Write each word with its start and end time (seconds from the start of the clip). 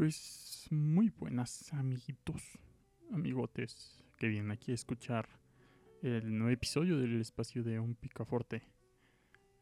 Pues 0.00 0.66
muy 0.70 1.10
buenas 1.10 1.74
amiguitos, 1.74 2.58
amigotes 3.12 4.02
que 4.16 4.28
vienen 4.28 4.50
aquí 4.50 4.70
a 4.72 4.74
escuchar 4.74 5.28
el 6.00 6.38
nuevo 6.38 6.50
episodio 6.50 6.96
del 6.96 7.20
espacio 7.20 7.62
de 7.62 7.78
un 7.78 7.94
picaforte. 7.96 8.62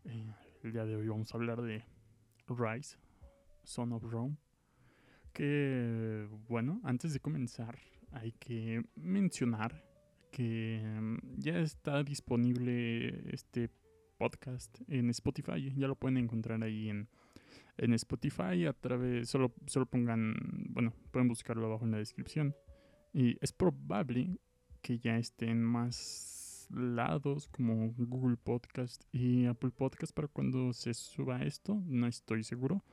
Eh, 0.04 0.32
el 0.62 0.70
día 0.70 0.84
de 0.84 0.94
hoy 0.94 1.08
vamos 1.08 1.34
a 1.34 1.38
hablar 1.38 1.60
de 1.60 1.82
Rise, 2.46 2.98
Son 3.64 3.92
of 3.92 4.04
Rome. 4.04 4.36
Que 5.32 6.28
bueno, 6.46 6.80
antes 6.84 7.12
de 7.12 7.18
comenzar 7.18 7.76
hay 8.12 8.30
que 8.30 8.84
mencionar 8.94 9.84
que 10.30 10.80
mm, 11.00 11.40
ya 11.40 11.58
está 11.58 12.04
disponible 12.04 13.34
este 13.34 13.70
podcast 14.18 14.82
en 14.86 15.10
Spotify. 15.10 15.74
Ya 15.74 15.88
lo 15.88 15.96
pueden 15.96 16.16
encontrar 16.16 16.62
ahí 16.62 16.90
en, 16.90 17.08
en 17.78 17.94
Spotify 17.94 18.66
a 18.66 18.72
través, 18.72 19.28
solo, 19.28 19.54
solo 19.66 19.86
pongan, 19.86 20.34
bueno, 20.70 20.92
pueden 21.10 21.28
buscarlo 21.28 21.66
abajo 21.66 21.84
en 21.84 21.92
la 21.92 21.98
descripción. 21.98 22.54
Y 23.12 23.36
es 23.40 23.52
probable 23.52 24.38
que 24.82 24.98
ya 24.98 25.18
estén 25.18 25.62
más 25.62 26.68
lados 26.70 27.48
como 27.48 27.92
Google 27.96 28.36
Podcast 28.36 29.02
y 29.12 29.46
Apple 29.46 29.70
Podcast 29.70 30.12
para 30.12 30.28
cuando 30.28 30.72
se 30.72 30.94
suba 30.94 31.42
esto. 31.42 31.82
No 31.86 32.06
estoy 32.06 32.42
seguro. 32.42 32.84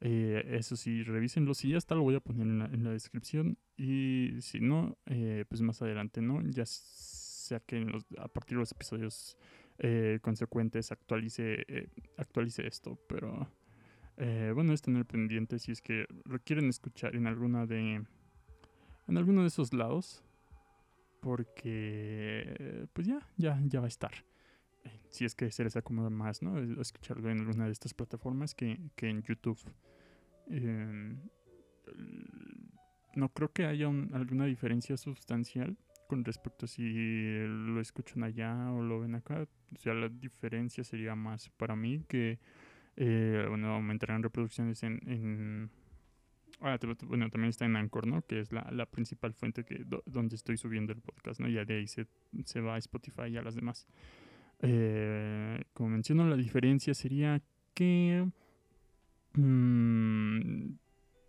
Eh, 0.00 0.42
eso 0.50 0.76
sí, 0.76 1.02
revísenlo. 1.02 1.54
Si 1.54 1.70
ya 1.70 1.78
está, 1.78 1.94
lo 1.94 2.02
voy 2.02 2.14
a 2.14 2.20
poner 2.20 2.46
en 2.46 2.84
la, 2.84 2.90
descripción. 2.90 3.58
Y 3.76 4.36
si 4.40 4.60
no, 4.60 4.96
eh, 5.06 5.44
pues 5.48 5.60
más 5.60 5.80
adelante, 5.82 6.22
¿no? 6.22 6.42
Ya 6.42 6.64
sea 6.66 7.60
que 7.60 7.86
a 8.18 8.28
partir 8.28 8.56
de 8.56 8.60
los 8.60 8.72
episodios 8.72 9.36
eh, 9.78 10.18
consecuentes 10.22 10.92
actualice, 10.92 11.64
eh, 11.68 11.88
actualice 12.16 12.66
esto. 12.66 12.98
Pero 13.08 13.48
eh, 14.22 14.52
bueno, 14.54 14.74
es 14.74 14.82
tener 14.82 15.06
pendiente 15.06 15.58
si 15.58 15.72
es 15.72 15.80
que 15.80 16.04
lo 16.24 16.38
quieren 16.40 16.68
escuchar 16.68 17.16
en 17.16 17.26
alguna 17.26 17.64
de. 17.66 18.04
En 19.08 19.16
alguno 19.16 19.40
de 19.40 19.48
esos 19.48 19.72
lados. 19.72 20.22
Porque 21.20 22.86
pues 22.92 23.06
ya, 23.06 23.26
ya, 23.36 23.60
ya 23.66 23.80
va 23.80 23.86
a 23.86 23.88
estar. 23.88 24.12
Si 25.08 25.24
es 25.24 25.34
que 25.34 25.50
se 25.50 25.64
les 25.64 25.76
acomoda 25.76 26.08
más, 26.08 26.42
¿no? 26.42 26.58
Escucharlo 26.80 27.30
en 27.30 27.40
alguna 27.40 27.66
de 27.66 27.72
estas 27.72 27.92
plataformas 27.94 28.54
que, 28.54 28.78
que 28.94 29.08
en 29.08 29.22
YouTube. 29.22 29.58
Em, 30.48 31.18
no 33.14 33.28
creo 33.32 33.52
que 33.52 33.66
haya 33.66 33.88
alguna 34.12 34.46
diferencia 34.46 34.96
sustancial 34.96 35.76
con 36.06 36.24
respecto 36.24 36.66
a 36.66 36.68
si 36.68 36.82
lo 37.46 37.80
escuchan 37.80 38.24
allá 38.24 38.72
o 38.72 38.82
lo 38.82 39.00
ven 39.00 39.14
acá. 39.14 39.46
O 39.74 39.78
sea, 39.78 39.94
la 39.94 40.08
diferencia 40.08 40.84
sería 40.84 41.14
más 41.14 41.50
para 41.50 41.76
mí 41.76 42.04
que, 42.08 42.38
eh, 42.96 43.44
bueno, 43.48 43.74
aumentarán 43.74 44.22
reproducciones 44.22 44.82
en... 44.82 45.00
en 45.06 45.70
ah, 46.60 46.78
bueno, 47.04 47.30
también 47.30 47.50
está 47.50 47.64
en 47.64 47.76
Anchor, 47.76 48.06
¿no? 48.06 48.22
Que 48.22 48.40
es 48.40 48.52
la, 48.52 48.86
principal 48.86 49.32
fuente 49.34 49.64
que 49.64 49.84
donde 50.06 50.36
estoy 50.36 50.56
subiendo 50.56 50.92
el 50.92 51.00
podcast, 51.00 51.40
¿no? 51.40 51.48
Ya 51.48 51.64
de 51.64 51.78
ahí 51.78 51.86
se, 51.86 52.06
se 52.44 52.60
va 52.60 52.74
a 52.74 52.78
Spotify 52.78 53.28
y 53.30 53.36
a 53.36 53.42
las 53.42 53.54
demás. 53.54 53.86
Eh, 54.62 55.62
como 55.72 55.90
menciono, 55.90 56.26
la 56.28 56.36
diferencia 56.36 56.94
sería 56.94 57.40
que... 57.74 58.28
Mmm, 59.34 60.72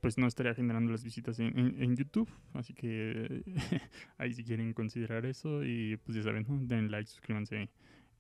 pues 0.02 0.18
no 0.18 0.28
estaría 0.28 0.56
generando 0.56 0.92
las 0.92 1.04
visitas 1.04 1.40
en, 1.40 1.96
YouTube. 1.96 2.28
Así 2.54 2.74
que 2.74 3.44
ahí 4.18 4.34
si 4.34 4.44
quieren 4.44 4.74
considerar 4.74 5.26
eso. 5.26 5.64
Y 5.64 5.98
pues 5.98 6.18
ya 6.18 6.24
saben, 6.24 6.46
¿no? 6.50 6.60
den 6.66 6.92
like, 6.92 7.08
suscríbanse, 7.08 7.70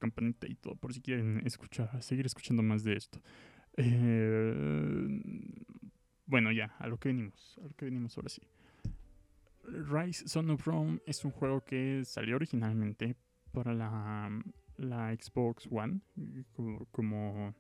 campanita 0.02 0.48
y 0.48 0.56
todo 0.56 0.76
por 0.76 0.94
si 0.94 1.02
quieren 1.02 1.42
escuchar, 1.46 2.02
seguir 2.02 2.26
escuchando 2.26 2.64
más 2.64 2.84
de 2.84 2.94
esto. 2.94 3.22
Eh, 3.78 5.22
bueno, 6.26 6.52
ya, 6.52 6.76
a 6.80 6.88
lo 6.88 6.98
que 6.98 7.10
venimos, 7.10 7.60
a 7.64 7.68
lo 7.68 7.74
que 7.76 7.86
venimos 7.86 8.18
ahora 8.18 8.30
sí. 8.30 8.42
Rise 9.64 10.28
Son 10.28 10.50
of 10.50 10.66
Rome 10.66 11.00
es 11.06 11.24
un 11.24 11.32
juego 11.32 11.64
que 11.64 12.04
salió 12.04 12.36
originalmente 12.36 13.16
para 13.54 13.74
la, 13.74 14.30
la 14.78 15.16
Xbox 15.16 15.68
One 15.72 16.02
como 16.92 17.56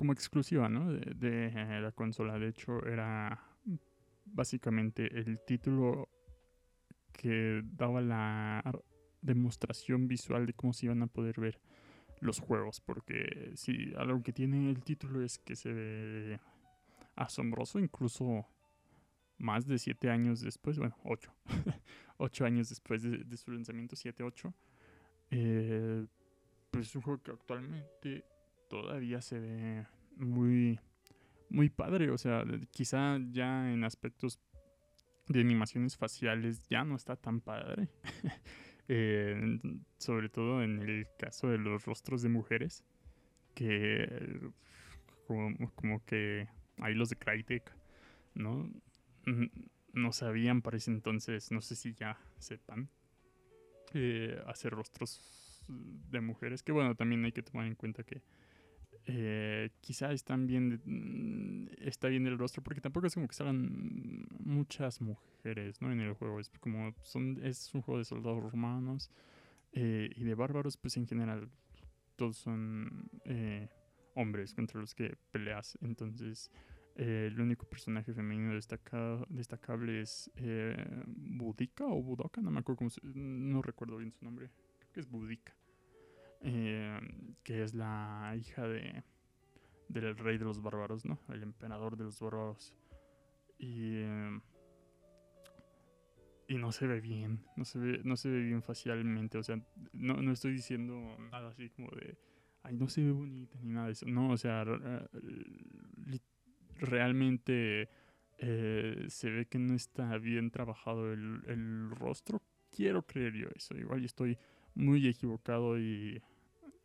como 0.00 0.14
exclusiva 0.14 0.70
¿no? 0.70 0.90
de, 0.90 1.50
la 1.82 1.92
consola. 1.92 2.38
De 2.38 2.48
hecho, 2.48 2.86
era 2.86 3.38
básicamente 4.24 5.06
el 5.14 5.40
título 5.46 6.08
que 7.12 7.60
daba 7.62 8.00
la 8.00 8.62
demostración 9.22 10.08
visual 10.08 10.46
de 10.46 10.54
cómo 10.54 10.72
se 10.72 10.86
iban 10.86 11.02
a 11.02 11.06
poder 11.06 11.40
ver 11.40 11.60
los 12.20 12.38
juegos. 12.38 12.80
Porque 12.80 13.52
si 13.54 13.92
algo 13.96 14.22
que 14.22 14.32
tiene 14.32 14.70
el 14.70 14.82
título 14.82 15.22
es 15.22 15.38
que 15.38 15.56
se 15.56 15.72
ve 15.72 16.40
asombroso, 17.16 17.78
incluso 17.78 18.46
más 19.38 19.66
de 19.66 19.78
7 19.78 20.10
años 20.10 20.40
después, 20.40 20.78
bueno, 20.78 20.96
8, 21.04 21.32
8 22.18 22.44
años 22.44 22.68
después 22.68 23.02
de, 23.02 23.36
su 23.36 23.50
lanzamiento, 23.50 23.96
7, 23.96 24.22
8. 24.22 24.54
Eh, 25.32 26.06
pues 26.70 26.88
es 26.88 26.96
un 26.96 27.02
juego 27.02 27.22
que 27.22 27.30
actualmente 27.32 28.24
todavía 28.68 29.20
se 29.20 29.38
ve 29.38 29.86
muy, 30.16 30.78
muy 31.48 31.68
padre. 31.68 32.10
O 32.10 32.18
sea, 32.18 32.44
quizá 32.70 33.18
ya 33.30 33.72
en 33.72 33.84
aspectos 33.84 34.38
de 35.28 35.40
animaciones 35.40 35.96
faciales 35.96 36.66
ya 36.68 36.84
no 36.84 36.96
está 36.96 37.16
tan 37.16 37.40
padre. 37.40 37.88
Eh, 38.92 39.60
sobre 39.98 40.28
todo 40.28 40.64
en 40.64 40.82
el 40.82 41.06
caso 41.16 41.48
de 41.48 41.58
los 41.58 41.84
rostros 41.84 42.22
de 42.22 42.28
mujeres. 42.28 42.84
Que 43.54 44.50
como, 45.28 46.04
que 46.04 46.48
ahí 46.78 46.94
los 46.94 47.08
de 47.08 47.14
Crytek, 47.14 47.72
¿no? 48.34 48.68
No 49.92 50.12
sabían 50.12 50.60
para 50.60 50.76
ese 50.76 50.90
entonces, 50.90 51.52
no 51.52 51.60
sé 51.60 51.76
si 51.76 51.94
ya 51.94 52.18
sepan, 52.40 52.88
eh, 53.94 54.42
hacer 54.48 54.72
rostros 54.72 55.62
de 55.68 56.20
mujeres. 56.20 56.64
Que 56.64 56.72
bueno, 56.72 56.96
también 56.96 57.24
hay 57.24 57.32
que 57.32 57.44
tomar 57.44 57.66
en 57.66 57.76
cuenta 57.76 58.02
que 58.02 58.22
eh, 59.06 59.70
quizá 59.80 60.12
están 60.12 60.46
bien, 60.46 60.80
mm, 60.84 61.68
está 61.80 62.08
bien 62.08 62.26
el 62.26 62.38
rostro, 62.38 62.62
porque 62.62 62.80
tampoco 62.80 63.06
es 63.06 63.14
como 63.14 63.28
que 63.28 63.34
salgan 63.34 64.26
muchas 64.38 65.00
mujeres, 65.00 65.80
¿no? 65.80 65.92
En 65.92 66.00
el 66.00 66.12
juego, 66.14 66.40
es 66.40 66.50
como, 66.60 66.94
son, 67.02 67.40
es 67.42 67.74
un 67.74 67.82
juego 67.82 67.98
de 67.98 68.04
soldados 68.04 68.50
romanos 68.50 69.10
eh, 69.72 70.10
y 70.14 70.24
de 70.24 70.34
bárbaros, 70.34 70.76
pues 70.76 70.96
en 70.96 71.06
general 71.06 71.48
todos 72.16 72.36
son 72.36 73.08
eh, 73.24 73.68
hombres 74.14 74.54
contra 74.54 74.80
los 74.80 74.94
que 74.94 75.16
peleas, 75.32 75.78
entonces 75.82 76.50
el 76.96 77.40
único 77.40 77.66
personaje 77.66 78.12
femenino 78.12 78.52
destacado, 78.52 79.26
destacable 79.30 80.02
es 80.02 80.30
Budica 81.06 81.86
o 81.86 82.02
Budoka, 82.02 82.42
no 82.42 82.50
me 82.50 82.60
acuerdo 82.60 82.78
cómo 82.78 82.90
no 83.14 83.62
recuerdo 83.62 83.96
bien 83.96 84.12
su 84.12 84.22
nombre, 84.22 84.50
creo 84.78 84.92
que 84.92 85.00
es 85.00 85.08
Budica. 85.08 85.54
Eh, 86.42 86.98
que 87.42 87.62
es 87.62 87.74
la 87.74 88.34
hija 88.36 88.66
de 88.66 89.04
del 89.90 90.16
rey 90.16 90.38
de 90.38 90.44
los 90.44 90.62
bárbaros, 90.62 91.04
¿no? 91.04 91.18
El 91.28 91.42
emperador 91.42 91.96
de 91.96 92.04
los 92.04 92.20
bárbaros. 92.20 92.74
Y, 93.58 94.02
y 96.48 96.56
no 96.56 96.72
se 96.72 96.86
ve 96.86 97.00
bien, 97.00 97.44
no 97.56 97.64
se 97.64 97.78
ve, 97.78 98.00
no 98.04 98.16
se 98.16 98.30
ve 98.30 98.40
bien 98.40 98.62
facialmente, 98.62 99.36
o 99.36 99.42
sea, 99.42 99.60
no, 99.92 100.14
no 100.14 100.32
estoy 100.32 100.52
diciendo 100.52 101.16
nada 101.30 101.50
así 101.50 101.68
como 101.70 101.90
de, 101.90 102.16
ay, 102.62 102.76
no 102.76 102.88
se 102.88 103.04
ve 103.04 103.12
bonita 103.12 103.58
ni 103.62 103.68
nada 103.68 103.86
de 103.86 103.92
eso, 103.92 104.06
no, 104.06 104.30
o 104.30 104.36
sea, 104.38 104.64
realmente 106.76 107.90
eh, 108.38 109.04
se 109.08 109.30
ve 109.30 109.46
que 109.46 109.58
no 109.58 109.74
está 109.74 110.16
bien 110.16 110.50
trabajado 110.50 111.12
el, 111.12 111.42
el 111.46 111.90
rostro, 111.90 112.42
quiero 112.74 113.02
creer 113.02 113.34
yo 113.34 113.48
eso, 113.54 113.76
igual 113.76 114.04
estoy 114.06 114.38
muy 114.74 115.06
equivocado 115.06 115.78
y, 115.78 116.22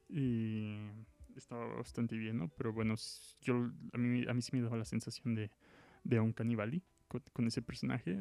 y 0.09 0.89
estaba 1.35 1.65
bastante 1.75 2.15
bien, 2.15 2.37
¿no? 2.37 2.49
Pero 2.49 2.73
bueno, 2.73 2.95
yo, 3.41 3.71
a, 3.93 3.97
mí, 3.97 4.25
a 4.27 4.33
mí 4.33 4.41
sí 4.41 4.51
me 4.53 4.61
daba 4.61 4.77
la 4.77 4.85
sensación 4.85 5.35
de, 5.35 5.51
de 6.03 6.19
un 6.19 6.33
canibali 6.33 6.83
con, 7.07 7.47
ese 7.47 7.61
personaje. 7.61 8.17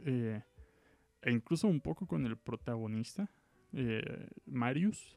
Eh, 0.00 0.42
e 1.22 1.30
incluso 1.30 1.68
un 1.68 1.80
poco 1.80 2.06
con 2.06 2.26
el 2.26 2.36
protagonista, 2.36 3.30
eh, 3.72 4.28
Marius, 4.46 5.16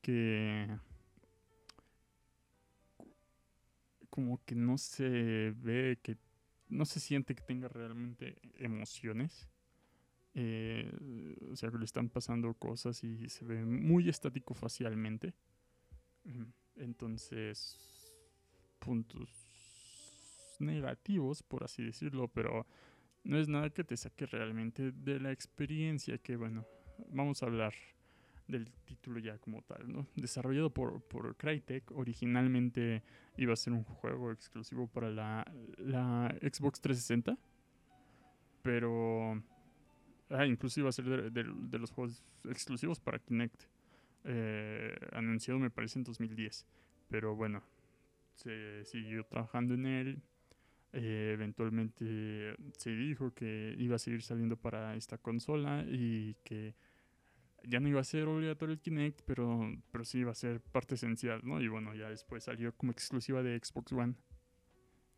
que 0.00 0.68
como 4.10 4.42
que 4.44 4.54
no 4.54 4.78
se 4.78 5.52
ve 5.56 5.98
que 6.02 6.16
no 6.68 6.84
se 6.84 7.00
siente 7.00 7.34
que 7.34 7.42
tenga 7.42 7.68
realmente 7.68 8.40
emociones 8.56 9.48
eh, 10.38 10.92
o 11.50 11.56
sea, 11.56 11.70
que 11.70 11.78
le 11.78 11.86
están 11.86 12.10
pasando 12.10 12.52
cosas 12.52 13.02
y 13.02 13.26
se 13.30 13.44
ve 13.46 13.64
muy 13.64 14.10
estático 14.10 14.52
facialmente. 14.52 15.32
Entonces, 16.76 17.78
puntos 18.78 19.30
negativos, 20.58 21.42
por 21.42 21.64
así 21.64 21.84
decirlo, 21.84 22.28
pero 22.28 22.66
no 23.24 23.38
es 23.38 23.48
nada 23.48 23.70
que 23.70 23.82
te 23.82 23.96
saque 23.96 24.26
realmente 24.26 24.92
de 24.92 25.20
la 25.20 25.32
experiencia 25.32 26.18
que, 26.18 26.36
bueno, 26.36 26.66
vamos 27.08 27.42
a 27.42 27.46
hablar 27.46 27.72
del 28.46 28.70
título 28.84 29.18
ya 29.18 29.38
como 29.38 29.62
tal, 29.62 29.90
¿no? 29.90 30.06
Desarrollado 30.16 30.68
por, 30.68 31.00
por 31.00 31.34
Crytek, 31.36 31.90
originalmente 31.92 33.02
iba 33.38 33.54
a 33.54 33.56
ser 33.56 33.72
un 33.72 33.84
juego 33.84 34.32
exclusivo 34.32 34.86
para 34.86 35.10
la, 35.10 35.50
la 35.78 36.28
Xbox 36.42 36.82
360, 36.82 37.38
pero 38.60 39.42
ah, 40.30 40.46
incluso 40.46 40.80
iba 40.80 40.88
a 40.88 40.92
ser 40.92 41.30
de, 41.32 41.78
los 41.78 41.90
juegos 41.90 42.22
exclusivos 42.44 43.00
para 43.00 43.18
Kinect, 43.18 43.64
eh, 44.24 44.94
anunciado 45.12 45.58
me 45.60 45.70
parece 45.70 45.98
en 45.98 46.04
2010, 46.04 46.66
pero 47.08 47.36
bueno, 47.36 47.62
se 48.34 48.84
siguió 48.84 49.24
trabajando 49.24 49.74
en 49.74 49.86
él. 49.86 50.22
Eh, 50.92 51.32
eventualmente 51.34 52.54
se 52.72 52.90
dijo 52.90 53.34
que 53.34 53.74
iba 53.78 53.96
a 53.96 53.98
seguir 53.98 54.22
saliendo 54.22 54.56
para 54.56 54.94
esta 54.96 55.18
consola 55.18 55.84
y 55.86 56.36
que 56.42 56.74
ya 57.64 57.80
no 57.80 57.88
iba 57.88 58.00
a 58.00 58.04
ser 58.04 58.26
obligatorio 58.28 58.72
el 58.72 58.80
Kinect, 58.80 59.22
pero, 59.26 59.60
pero 59.90 60.04
sí 60.04 60.20
iba 60.20 60.30
a 60.30 60.34
ser 60.34 60.60
parte 60.60 60.94
esencial, 60.94 61.40
¿no? 61.44 61.60
Y 61.60 61.68
bueno, 61.68 61.94
ya 61.94 62.08
después 62.08 62.44
salió 62.44 62.74
como 62.74 62.92
exclusiva 62.92 63.42
de 63.42 63.58
Xbox 63.58 63.92
One. 63.92 64.14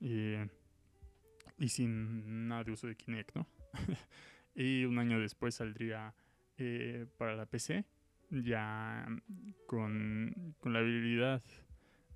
y 0.01 1.69
sin 1.69 2.49
nada 2.49 2.65
de 2.65 2.73
uso 2.73 2.87
de 2.87 2.97
Kinect, 2.97 3.37
¿no? 3.37 3.47
y 4.59 4.85
un 4.85 4.99
año 4.99 5.21
después 5.21 5.55
saldría 5.55 6.15
eh, 6.59 7.07
para 7.17 7.37
la 7.37 7.47
PC, 7.47 7.85
ya 8.31 9.07
con, 9.67 10.55
con, 10.59 10.73
la 10.73 10.81
habilidad 10.81 11.43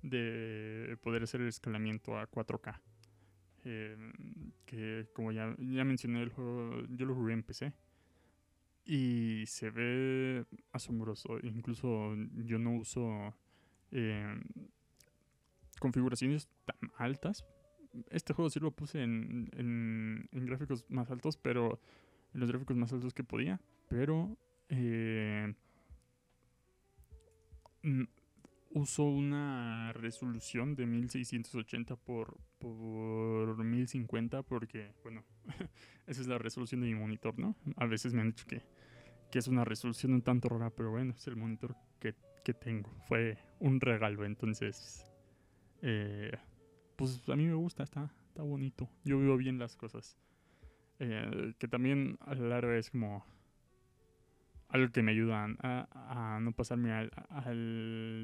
de 0.01 0.97
poder 1.01 1.23
hacer 1.23 1.41
el 1.41 1.47
escalamiento 1.47 2.17
a 2.17 2.29
4K. 2.29 2.79
Eh, 3.65 3.97
que 4.65 5.07
como 5.13 5.31
ya, 5.31 5.55
ya 5.57 5.85
mencioné 5.85 6.21
el 6.21 6.29
juego, 6.29 6.85
yo 6.89 7.05
lo 7.05 7.15
jugué 7.15 7.31
en 7.31 7.43
PC 7.43 7.71
y 8.85 9.45
se 9.47 9.69
ve 9.69 10.45
asombroso. 10.73 11.39
Incluso 11.43 12.13
yo 12.43 12.59
no 12.59 12.75
uso 12.75 13.33
eh, 13.91 14.35
configuraciones 15.79 16.49
tan 16.65 16.91
altas. 16.97 17.45
Este 18.09 18.33
juego 18.33 18.49
sí 18.49 18.59
lo 18.59 18.71
puse 18.71 19.01
en, 19.01 19.49
en, 19.53 20.45
gráficos 20.45 20.83
más 20.89 21.09
altos, 21.09 21.37
pero 21.37 21.79
en 21.79 21.79
los 22.33 22.49
gráficos 22.49 22.75
más 22.77 22.91
altos 22.93 23.13
que 23.13 23.23
podía. 23.23 23.59
Pero 23.89 24.37
eh, 24.69 25.53
uso 28.73 29.03
una 29.03 29.93
resolución 29.93 30.75
de 30.75 30.85
1680 30.85 31.95
por, 31.95 32.37
por 32.59 33.63
1050 33.63 34.43
porque, 34.43 34.93
bueno, 35.03 35.23
esa 36.07 36.21
es 36.21 36.27
la 36.27 36.37
resolución 36.37 36.81
de 36.81 36.87
mi 36.87 36.95
monitor, 36.95 37.37
¿no? 37.37 37.55
A 37.77 37.85
veces 37.85 38.13
me 38.13 38.21
han 38.21 38.29
dicho 38.29 38.45
que, 38.47 38.63
que 39.31 39.39
es 39.39 39.47
una 39.47 39.63
resolución 39.63 40.13
un 40.13 40.21
tanto 40.21 40.49
rara, 40.49 40.69
pero 40.71 40.91
bueno, 40.91 41.13
es 41.15 41.27
el 41.27 41.35
monitor 41.35 41.75
que, 41.99 42.15
que 42.43 42.53
tengo. 42.53 42.89
Fue 43.07 43.37
un 43.59 43.79
regalo, 43.79 44.25
entonces, 44.25 45.05
eh, 45.81 46.31
pues 46.95 47.21
a 47.29 47.35
mí 47.35 47.45
me 47.45 47.53
gusta, 47.53 47.83
está, 47.83 48.11
está 48.27 48.41
bonito. 48.41 48.89
Yo 49.03 49.19
veo 49.19 49.37
bien 49.37 49.59
las 49.59 49.75
cosas. 49.75 50.17
Eh, 51.05 51.53
que 51.59 51.67
también 51.67 52.17
a 52.21 52.33
la 52.33 52.47
larga 52.47 52.77
es 52.77 52.89
como 52.89 53.25
algo 54.69 54.89
que 54.91 55.03
me 55.03 55.11
ayuda 55.11 55.49
a, 55.59 56.39
no 56.41 56.53
pasarme 56.53 56.93
al, 56.93 57.11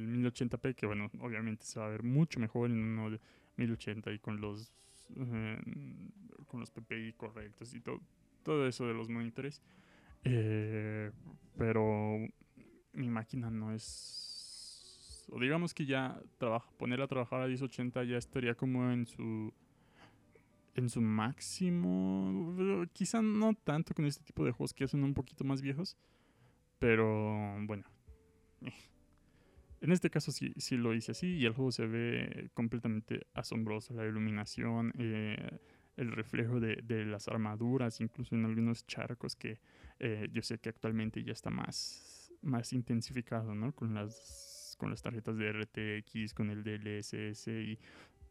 1080p, 0.07 0.75
que 0.75 0.85
bueno, 0.85 1.11
obviamente 1.19 1.65
se 1.65 1.79
va 1.79 1.87
a 1.87 1.89
ver 1.89 2.03
mucho 2.03 2.39
mejor 2.39 2.69
en 2.69 2.77
uno 2.77 3.11
de 3.11 3.19
1080 3.57 4.13
y 4.13 4.19
con 4.19 4.39
los 4.39 4.73
eh, 5.17 5.59
con 6.47 6.61
los 6.61 6.71
PPI 6.71 7.13
correctos 7.17 7.73
y 7.75 7.81
todo, 7.81 7.99
todo 8.43 8.65
eso 8.65 8.87
de 8.87 8.93
los 8.93 9.09
monitores. 9.09 9.61
Eh, 10.23 11.11
pero 11.57 12.17
mi 12.93 13.09
máquina 13.09 13.49
no 13.49 13.73
es... 13.73 15.27
O 15.31 15.39
digamos 15.39 15.73
que 15.73 15.85
ya 15.85 16.19
trabaja, 16.37 16.71
ponerla 16.77 17.05
a 17.05 17.07
trabajar 17.09 17.41
a 17.41 17.47
1080 17.47 18.05
ya 18.05 18.17
estaría 18.17 18.55
como 18.55 18.89
en 18.89 19.05
su 19.05 19.53
en 20.79 20.89
su 20.89 21.01
máximo. 21.01 22.85
Quizá 22.93 23.21
no 23.21 23.53
tanto 23.53 23.93
con 23.93 24.05
este 24.05 24.23
tipo 24.23 24.43
de 24.43 24.51
juegos 24.51 24.73
que 24.73 24.87
son 24.87 25.03
un 25.03 25.13
poquito 25.13 25.43
más 25.43 25.61
viejos. 25.61 25.97
Pero 26.79 27.55
bueno. 27.65 27.83
En 29.81 29.93
este 29.93 30.09
caso 30.09 30.31
sí, 30.33 30.53
sí 30.57 30.75
lo 30.75 30.93
hice 30.93 31.13
así 31.13 31.37
y 31.37 31.45
el 31.45 31.53
juego 31.53 31.71
se 31.71 31.85
ve 31.85 32.49
completamente 32.53 33.27
asombroso. 33.33 33.93
La 33.93 34.05
iluminación, 34.05 34.91
eh, 34.97 35.59
el 35.95 36.11
reflejo 36.11 36.59
de, 36.59 36.81
de, 36.83 37.05
las 37.05 37.29
armaduras, 37.29 38.01
incluso 38.01 38.35
en 38.35 38.45
algunos 38.45 38.85
charcos 38.87 39.35
que 39.37 39.59
eh, 39.99 40.27
yo 40.33 40.41
sé 40.41 40.57
que 40.57 40.69
actualmente 40.69 41.23
ya 41.23 41.33
está 41.33 41.49
más, 41.49 42.33
más 42.41 42.73
intensificado, 42.73 43.55
¿no? 43.55 43.73
Con 43.73 43.93
las, 43.93 44.75
con 44.77 44.89
las 44.89 45.01
tarjetas 45.01 45.37
de 45.37 45.51
RTX, 45.51 46.33
con 46.33 46.49
el 46.49 46.63
DLSS 46.63 47.47
y 47.47 47.79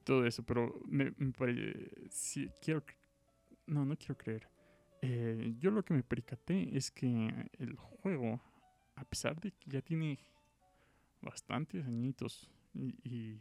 todo 0.08 0.24
eso. 0.24 0.42
Pero 0.42 0.80
me, 0.86 1.12
parece... 1.32 2.50
quiero... 2.62 2.82
No, 3.66 3.84
no 3.84 3.94
quiero 3.96 4.16
creer. 4.16 4.48
Eh, 5.02 5.54
yo 5.58 5.70
lo 5.70 5.84
que 5.84 5.92
me 5.92 6.02
percaté 6.02 6.74
es 6.74 6.90
que 6.90 7.50
el 7.58 7.76
juego, 7.76 8.40
a 8.96 9.04
pesar 9.04 9.38
de 9.38 9.52
que 9.52 9.70
ya 9.70 9.82
tiene 9.82 10.18
bastantes 11.20 11.84
añitos 11.84 12.50
y, 12.74 13.38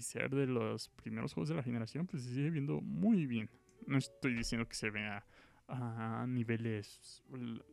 ser 0.00 0.34
de 0.34 0.46
los 0.46 0.88
primeros 0.88 1.34
juegos 1.34 1.50
de 1.50 1.54
la 1.54 1.62
generación, 1.62 2.06
pues 2.06 2.24
se 2.24 2.30
sigue 2.30 2.50
viendo 2.50 2.80
muy 2.80 3.26
bien. 3.26 3.50
No 3.86 3.98
estoy 3.98 4.34
diciendo 4.34 4.66
que 4.66 4.74
se 4.74 4.90
vea 4.90 5.24
a 5.68 6.24
niveles 6.26 7.22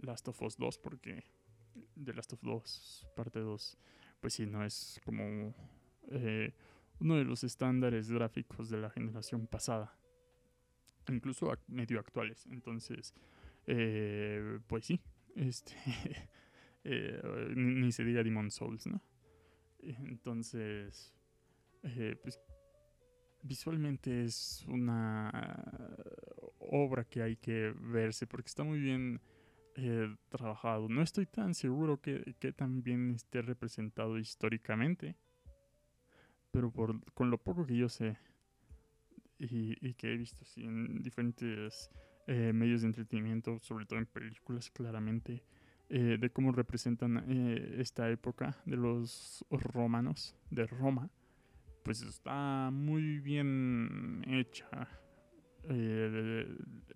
Last 0.01 0.27
of 0.27 0.42
Us 0.42 0.57
2 0.57 0.77
porque 0.80 1.24
The 2.04 2.13
Last 2.13 2.33
of 2.33 2.44
Us 2.44 3.07
parte 3.15 3.39
2 3.39 3.77
pues 4.19 4.33
sí 4.33 4.45
no 4.45 4.63
es 4.63 5.00
como 5.06 5.56
eh, 6.12 6.54
uno 7.00 7.16
de 7.16 7.25
los 7.25 7.44
estándares 7.44 8.12
gráficos 8.12 8.69
de 8.69 8.78
la 8.78 8.90
generación 8.90 9.48
pasada 9.48 10.00
incluso 11.13 11.51
medio 11.68 12.00
actuales. 12.00 12.46
Entonces, 12.48 13.13
eh, 13.68 14.60
pues 14.68 14.86
sí, 14.86 15.01
este, 15.36 15.74
eh, 16.84 17.22
ni, 17.56 17.92
se 17.92 18.04
diga 18.04 18.24
Demon 18.24 18.51
Souls, 18.51 18.88
¿no? 18.88 19.01
Entonces, 19.81 21.13
eh, 21.84 22.18
pues 22.22 22.40
visualmente 23.42 24.25
es 24.25 24.66
una 24.68 25.31
obra 26.60 27.06
que 27.06 27.22
hay 27.22 27.38
que 27.38 27.74
verse 27.80 28.28
porque 28.28 28.48
está 28.48 28.63
muy 28.63 28.80
bien 28.80 29.22
trabajado. 30.28 30.90
No 30.90 31.01
estoy 31.01 31.25
tan 31.25 31.54
seguro 31.54 32.01
que, 32.01 32.36
que 32.38 32.51
también 32.51 33.12
esté 33.12 33.41
representado 33.41 34.20
históricamente, 34.20 35.15
pero 36.51 36.72
por, 36.72 37.00
con 37.13 37.29
lo 37.29 37.38
poco 37.38 37.65
que 37.65 37.77
yo 37.77 37.89
sé, 37.89 38.18
y, 39.39 39.94
que 39.94 40.13
he 40.13 40.18
visto 40.18 40.44
en 40.58 41.01
diferentes 41.01 41.89
eh, 42.27 42.51
medios 42.53 42.82
de 42.82 42.88
entretenimiento, 42.88 43.58
sobre 43.60 43.86
todo 43.86 44.00
en 44.00 44.06
películas 44.06 44.70
claramente, 44.70 45.44
eh, 45.89 46.18
de 46.20 46.29
cómo 46.29 46.51
representan 46.51 47.24
eh, 47.27 47.77
esta 47.79 48.10
época 48.12 48.58
de 48.65 48.77
los 48.77 49.44
romanos, 49.50 50.36
de 50.51 50.68
Roma, 50.68 51.10
pues 51.84 52.01
está 52.01 52.70
muy 52.72 53.20
bien 53.20 54.24
hecha. 54.27 54.88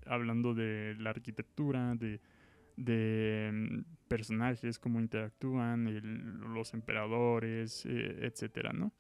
hablando 0.06 0.54
de 0.54 0.96
la 1.00 1.10
arquitectura, 1.12 1.96
de, 1.96 2.20
de 2.76 3.50
mm, 3.54 4.08
personajes, 4.08 4.78
cómo 4.78 5.00
interactúan, 5.00 6.54
los 6.54 6.74
emperadores, 6.74 7.86
etcétera, 7.86 8.74
¿no? 8.74 8.92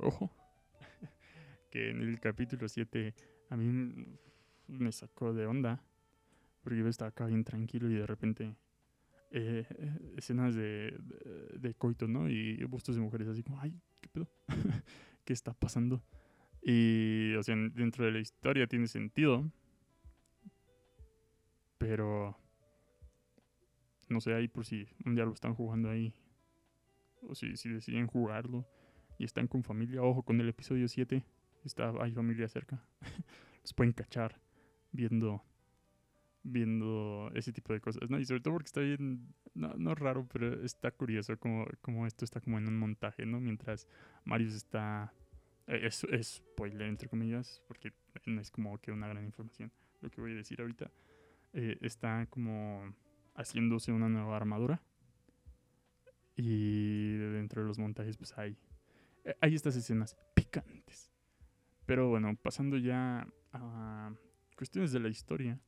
Ojo, 0.00 0.30
que 1.70 1.90
en 1.90 2.00
el 2.00 2.20
capítulo 2.20 2.68
7 2.68 3.14
a 3.48 3.56
mí 3.56 4.18
me 4.68 4.92
sacó 4.92 5.32
de 5.32 5.46
onda. 5.46 5.82
Porque 6.62 6.78
yo 6.78 6.86
estaba 6.88 7.08
acá 7.08 7.26
bien 7.26 7.42
tranquilo 7.42 7.90
y 7.90 7.94
de 7.94 8.06
repente 8.06 8.54
eh, 9.30 9.66
escenas 10.16 10.54
de, 10.54 10.96
de, 11.58 11.74
coito, 11.74 12.06
¿no? 12.06 12.28
Y 12.28 12.62
bustos 12.64 12.94
de 12.94 13.00
mujeres 13.00 13.28
así 13.28 13.42
como, 13.42 13.60
ay, 13.60 13.74
¿qué 14.00 14.08
pedo? 14.08 14.28
¿Qué 15.24 15.32
está 15.32 15.54
pasando? 15.54 16.02
Y, 16.62 17.34
o 17.34 17.42
sea, 17.42 17.56
dentro 17.56 18.04
de 18.04 18.12
la 18.12 18.20
historia 18.20 18.66
tiene 18.66 18.86
sentido. 18.86 19.50
Pero, 21.78 22.38
no 24.08 24.20
sé, 24.20 24.34
ahí 24.34 24.46
por 24.46 24.64
si 24.64 24.86
un 25.04 25.16
día 25.16 25.24
lo 25.24 25.32
están 25.32 25.54
jugando 25.54 25.90
ahí. 25.90 26.14
O 27.22 27.34
si, 27.34 27.56
si 27.56 27.68
deciden 27.68 28.06
jugarlo 28.06 28.66
y 29.18 29.24
están 29.24 29.46
con 29.46 29.62
familia. 29.62 30.02
Ojo 30.02 30.22
con 30.22 30.40
el 30.40 30.48
episodio 30.48 30.88
7 30.88 31.24
está, 31.64 31.92
hay 32.00 32.12
familia 32.12 32.48
cerca, 32.48 32.82
los 33.62 33.72
pueden 33.74 33.92
cachar 33.92 34.40
viendo 34.92 35.42
viendo 36.44 37.30
ese 37.34 37.52
tipo 37.52 37.72
de 37.72 37.80
cosas, 37.80 38.10
¿no? 38.10 38.18
Y 38.18 38.24
sobre 38.24 38.40
todo 38.40 38.54
porque 38.54 38.66
está 38.66 38.80
bien, 38.80 39.32
no, 39.54 39.74
no 39.74 39.94
raro, 39.94 40.26
pero 40.32 40.64
está 40.64 40.90
curioso 40.90 41.38
como, 41.38 41.66
como 41.80 42.04
esto 42.04 42.24
está 42.24 42.40
como 42.40 42.58
en 42.58 42.66
un 42.66 42.78
montaje, 42.80 43.24
¿no? 43.24 43.38
Mientras 43.38 43.86
Marius 44.24 44.54
está, 44.54 45.14
eh, 45.68 45.82
es, 45.84 46.02
es 46.04 46.38
spoiler 46.38 46.88
entre 46.88 47.08
comillas, 47.08 47.62
porque 47.68 47.92
no 48.26 48.40
es 48.40 48.50
como 48.50 48.76
que 48.78 48.90
una 48.90 49.06
gran 49.06 49.24
información 49.24 49.70
lo 50.02 50.10
que 50.10 50.20
voy 50.20 50.32
a 50.32 50.36
decir 50.36 50.60
ahorita, 50.60 50.90
eh, 51.54 51.78
está 51.80 52.26
como 52.26 52.94
haciéndose 53.34 53.92
una 53.92 54.08
nueva 54.08 54.36
armadura 54.36 54.82
Y 56.36 57.16
dentro 57.16 57.62
de 57.62 57.68
los 57.68 57.78
montajes, 57.78 58.16
pues 58.16 58.36
hay, 58.36 58.56
hay 59.40 59.54
estas 59.54 59.76
escenas 59.76 60.16
picantes. 60.34 61.10
Pero 61.86 62.08
bueno, 62.08 62.36
pasando 62.40 62.76
ya 62.76 63.26
a 63.52 64.12
cuestiones 64.56 64.92
de 64.92 65.00
la 65.00 65.08
historia. 65.08 65.58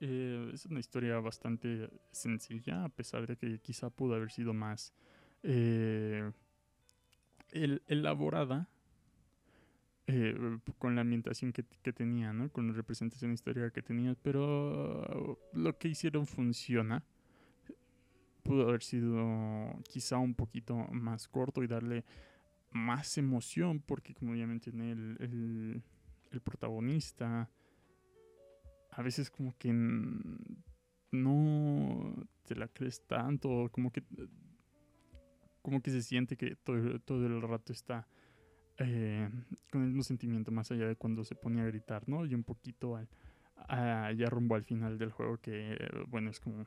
Eh, 0.00 0.50
es 0.52 0.66
una 0.66 0.80
historia 0.80 1.20
bastante 1.20 1.88
sencilla, 2.10 2.84
a 2.84 2.88
pesar 2.88 3.26
de 3.26 3.36
que 3.36 3.60
quizá 3.60 3.90
pudo 3.90 4.14
haber 4.14 4.30
sido 4.30 4.52
más 4.52 4.92
eh, 5.42 6.32
elaborada 7.52 8.68
eh, 10.06 10.58
con 10.78 10.96
la 10.96 11.02
ambientación 11.02 11.52
que, 11.52 11.62
tenía, 11.92 12.32
¿no? 12.32 12.50
Con 12.50 12.68
la 12.68 12.72
representación 12.72 13.32
histórica 13.32 13.70
que 13.70 13.82
tenía, 13.82 14.16
pero 14.22 15.38
lo 15.52 15.78
que 15.78 15.88
hicieron 15.88 16.26
funciona. 16.26 17.04
Pudo 18.42 18.68
haber 18.68 18.82
sido 18.82 19.78
quizá 19.88 20.18
un 20.18 20.34
poquito 20.34 20.74
más 20.90 21.28
corto 21.28 21.62
y 21.62 21.68
darle 21.68 22.04
más 22.72 23.18
emoción, 23.18 23.80
porque 23.80 24.14
como 24.14 24.34
ya 24.34 24.46
mencioné, 24.46 24.92
el, 24.92 25.82
el, 26.30 26.40
protagonista 26.40 27.50
a 28.90 29.02
veces 29.02 29.30
como 29.30 29.56
que 29.58 29.72
no 31.10 32.14
te 32.44 32.54
la 32.54 32.68
crees 32.68 33.06
tanto, 33.06 33.68
como 33.70 33.92
que 33.92 34.02
como 35.62 35.80
que 35.80 35.90
se 35.90 36.02
siente 36.02 36.36
que 36.36 36.56
todo, 36.56 36.98
todo 37.00 37.26
el 37.26 37.40
rato 37.40 37.72
está 37.72 38.08
eh, 38.78 39.28
con 39.70 39.82
el 39.82 39.88
mismo 39.88 40.02
sentimiento 40.02 40.50
más 40.50 40.70
allá 40.70 40.88
de 40.88 40.96
cuando 40.96 41.24
se 41.24 41.34
pone 41.34 41.60
a 41.60 41.66
gritar, 41.66 42.08
¿no? 42.08 42.24
Y 42.26 42.34
un 42.34 42.42
poquito 42.42 42.96
al, 42.96 43.08
ya 44.16 44.28
rumbo 44.28 44.54
al 44.54 44.64
final 44.64 44.98
del 44.98 45.12
juego 45.12 45.38
que, 45.38 45.76
bueno, 46.08 46.30
es 46.30 46.40
como 46.40 46.66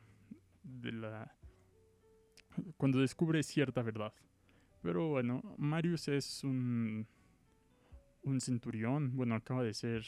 de 0.63 0.91
la... 0.91 1.35
cuando 2.77 2.99
descubre 2.99 3.43
cierta 3.43 3.81
verdad. 3.81 4.13
Pero 4.85 5.07
bueno, 5.07 5.41
Marius 5.57 6.09
es 6.09 6.43
un, 6.43 7.07
un 8.21 8.39
centurión, 8.39 9.15
bueno, 9.15 9.33
acaba 9.33 9.63
de 9.63 9.73
ser... 9.73 10.05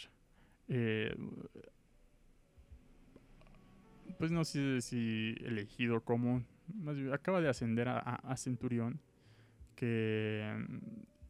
Eh, 0.68 1.16
pues 4.20 4.32
no 4.32 4.46
sé 4.46 4.82
si 4.82 5.36
elegido 5.40 6.02
como, 6.02 6.44
más 6.68 6.96
bien, 6.96 7.12
acaba 7.12 7.42
de 7.42 7.50
ascender 7.50 7.88
a, 7.90 8.38
centurión, 8.38 9.02
que 9.76 10.44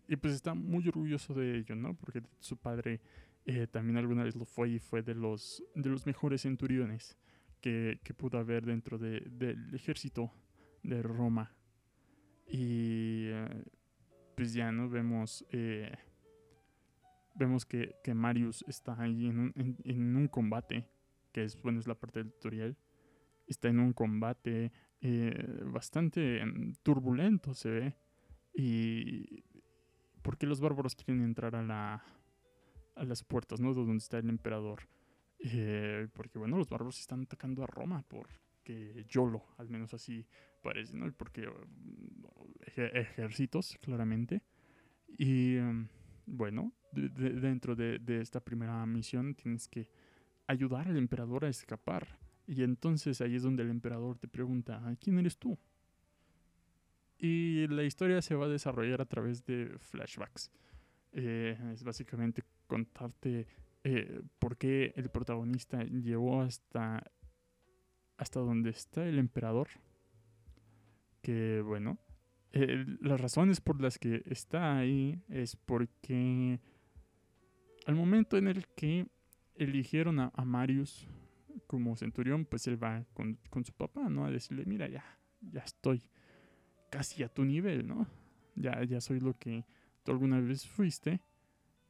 y 0.10 0.18
pues 0.18 0.34
está 0.34 0.54
muy 0.54 0.86
orgulloso 0.86 1.34
de 1.34 1.60
ello, 1.60 1.76
¿no? 1.76 1.94
Porque 1.94 2.24
su 2.40 2.58
padre 2.58 3.00
eh, 3.46 3.66
también 3.68 3.96
alguna 3.96 4.24
vez 4.24 4.36
lo 4.36 4.44
fue 4.44 4.72
y 4.72 4.80
fue 4.80 5.04
de 5.04 5.16
los, 5.16 5.64
de 5.74 5.90
los 5.90 6.06
mejores 6.06 6.42
centuriones 6.42 7.18
que, 7.62 8.02
que 8.04 8.14
pudo 8.14 8.40
haber 8.40 8.66
dentro 8.66 8.98
de, 8.98 9.22
del 9.22 9.74
ejército 9.74 10.34
de 10.84 11.02
Roma. 11.02 11.57
Y 12.48 13.28
eh, 13.28 13.64
pues 14.36 14.54
ya, 14.54 14.72
¿no? 14.72 14.90
Vemos, 14.90 15.46
eh, 15.52 15.92
vemos 17.36 17.66
que, 17.66 17.96
que, 18.04 18.14
Marius 18.14 18.64
está 18.68 19.00
ahí 19.02 19.28
en 19.28 20.16
un, 20.16 20.28
combate, 20.28 20.88
que 21.32 21.44
es, 21.44 21.62
bueno, 21.62 21.80
es 21.80 21.88
la 21.88 21.96
parte 21.96 22.20
del 22.20 22.32
tutorial. 22.32 22.78
Está 23.48 23.70
en 23.70 23.80
un 23.80 23.94
combate 23.94 24.72
bastante 25.66 26.44
mm, 26.46 26.74
turbulento, 26.84 27.54
se 27.54 27.70
ve. 27.70 27.96
Y 28.54 29.44
por 30.22 30.38
qué 30.38 30.46
los 30.46 30.60
bárbaros 30.60 30.96
quieren 30.96 31.24
entrar 31.24 31.56
a, 31.56 31.64
la, 31.64 32.04
a 32.96 33.04
las 33.04 33.24
puertas, 33.24 33.60
¿no? 33.60 33.74
Donde 33.74 33.98
está 33.98 34.18
el 34.18 34.30
emperador. 34.30 34.88
Eh, 35.40 36.08
porque, 36.14 36.40
bueno, 36.40 36.58
los 36.58 36.70
bárbaros 36.70 37.00
están 37.00 37.22
atacando 37.24 37.64
a 37.64 37.68
Roma 37.68 38.04
porque 38.08 39.06
Yolo, 39.08 39.46
al 39.58 39.70
menos 39.70 39.94
así 39.94 40.26
parece, 40.62 40.96
¿no? 40.96 41.12
Porque 41.14 41.50
ejércitos, 42.76 43.78
claramente. 43.82 44.42
Y, 45.18 45.56
em, 45.56 45.88
bueno, 46.26 46.74
dentro 46.92 47.76
de, 47.76 48.00
de 48.00 48.22
esta 48.22 48.40
primera 48.40 48.86
misión 48.86 49.36
tienes 49.36 49.68
que 49.68 49.88
ayudar 50.48 50.88
al 50.88 50.98
emperador 50.98 51.46
a 51.46 51.50
escapar. 51.50 52.20
Y 52.46 52.64
entonces 52.64 53.20
ahí 53.22 53.36
es 53.36 53.44
donde 53.44 53.64
el 53.64 53.70
emperador 53.70 54.18
te 54.18 54.28
pregunta, 54.28 54.82
¿quién 55.00 55.20
eres 55.20 55.38
tú? 55.38 55.58
Y 57.20 57.68
la 57.68 57.84
historia 57.84 58.22
se 58.22 58.36
va 58.36 58.46
a 58.46 58.50
desarrollar 58.50 59.02
a 59.02 59.06
través 59.06 59.44
de 59.46 59.76
flashbacks. 59.80 60.52
Eh, 61.14 61.58
es 61.74 61.84
básicamente 61.84 62.44
contarte 62.68 63.48
eh, 63.84 64.22
por 64.40 64.58
qué 64.58 64.94
el 64.96 65.10
protagonista 65.10 65.84
llegó 65.84 66.42
hasta, 66.42 67.04
hasta 68.18 68.40
donde 68.40 68.70
está 68.70 69.08
el 69.08 69.18
emperador. 69.18 69.68
Que 71.22 71.62
bueno, 71.62 71.98
eh, 72.54 72.86
las 73.02 73.20
razones 73.20 73.62
por 73.62 73.82
las 73.82 74.00
que 74.00 74.24
está 74.26 74.78
ahí 74.78 75.22
es 75.30 75.56
porque 75.56 76.60
al 77.86 77.96
momento 77.96 78.38
en 78.38 78.48
el 78.48 78.68
que 78.68 79.08
eligieron 79.56 80.20
a, 80.20 80.32
Marius 80.46 81.08
como 81.68 81.96
centurión, 81.96 82.46
pues 82.46 82.68
él 82.68 82.82
va 82.82 83.06
con, 83.14 83.38
con, 83.50 83.66
su 83.66 83.74
papá, 83.74 84.10
¿no? 84.10 84.26
A 84.26 84.32
decirle, 84.32 84.66
mira, 84.66 84.88
ya, 84.88 85.04
ya 85.42 85.62
estoy 85.62 86.04
casi 86.90 87.24
a 87.24 87.30
tu 87.30 87.44
nivel, 87.44 87.88
¿no? 87.88 88.08
Ya, 88.56 88.84
ya 88.84 89.02
soy 89.02 89.20
lo 89.20 89.38
que 89.38 89.66
tú 90.04 90.12
alguna 90.12 90.40
vez 90.40 90.68
fuiste. 90.68 91.22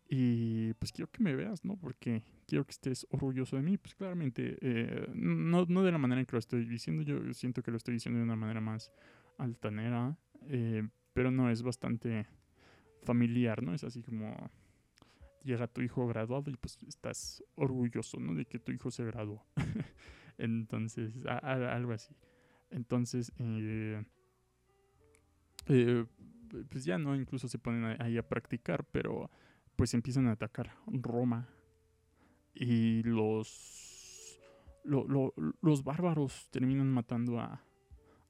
Y 0.10 0.74
pues 0.76 0.92
quiero 0.92 1.12
que 1.12 1.24
me 1.24 1.36
veas, 1.36 1.66
¿no? 1.66 1.78
Porque 1.78 2.24
quiero 2.48 2.66
que 2.66 2.72
estés 2.72 3.06
orgulloso 3.12 3.58
de 3.58 3.62
mí. 3.62 3.78
Pues 3.78 3.94
claramente, 3.94 4.58
eh, 4.62 5.08
no, 5.14 5.66
no, 5.68 5.84
de 5.84 5.92
la 5.92 5.98
manera 5.98 6.22
en 6.22 6.26
que 6.26 6.34
lo 6.34 6.40
estoy 6.40 6.66
diciendo, 6.66 7.04
yo 7.04 7.34
siento 7.34 7.62
que 7.62 7.70
lo 7.70 7.78
estoy 7.78 7.96
diciendo 7.96 8.18
de 8.18 8.24
una 8.24 8.36
manera 8.36 8.62
más 8.62 8.92
altanera, 9.38 10.18
eh, 10.48 10.88
pero 11.14 11.30
no, 11.30 11.52
es 11.52 11.62
bastante 11.62 12.26
familiar, 13.04 13.62
¿no? 13.62 13.74
Es 13.74 13.84
así 13.84 14.02
como 14.02 14.50
llega 15.44 15.68
tu 15.68 15.82
hijo 15.82 16.08
graduado 16.08 16.50
y 16.50 16.56
pues 16.56 16.78
estás 16.88 17.44
orgulloso, 17.56 18.20
¿no? 18.20 18.34
De 18.34 18.46
que 18.46 18.60
tu 18.60 18.72
hijo 18.72 18.90
se 18.90 19.06
graduó. 19.06 19.46
Entonces, 20.38 21.14
algo 21.26 21.92
así. 21.92 22.16
Entonces, 22.70 23.32
eh, 23.40 24.04
pues 26.70 26.86
ya 26.86 26.98
no, 26.98 27.16
incluso 27.16 27.48
se 27.48 27.60
ponen 27.60 28.02
ahí 28.02 28.18
a 28.18 28.28
practicar, 28.28 28.86
pero 28.86 29.30
pues 29.76 29.94
empiezan 29.94 30.28
a 30.28 30.32
atacar 30.32 30.76
Roma 30.88 31.48
y 32.60 33.04
los, 33.04 34.40
los 34.84 35.84
bárbaros 35.84 36.50
terminan 36.52 36.92
matando 36.92 37.40
a, 37.40 37.62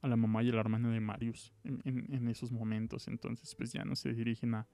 a, 0.02 0.08
la 0.08 0.16
mamá 0.16 0.42
y 0.42 0.50
a 0.50 0.52
la 0.52 0.60
hermana 0.60 0.90
de 0.90 1.00
Marius 1.00 1.54
en, 1.64 2.28
esos 2.28 2.52
momentos, 2.52 3.08
entonces 3.08 3.54
pues 3.54 3.72
ya 3.72 3.84
no 3.84 3.96
se 3.96 4.12
dirigen 4.12 4.54
a, 4.54 4.68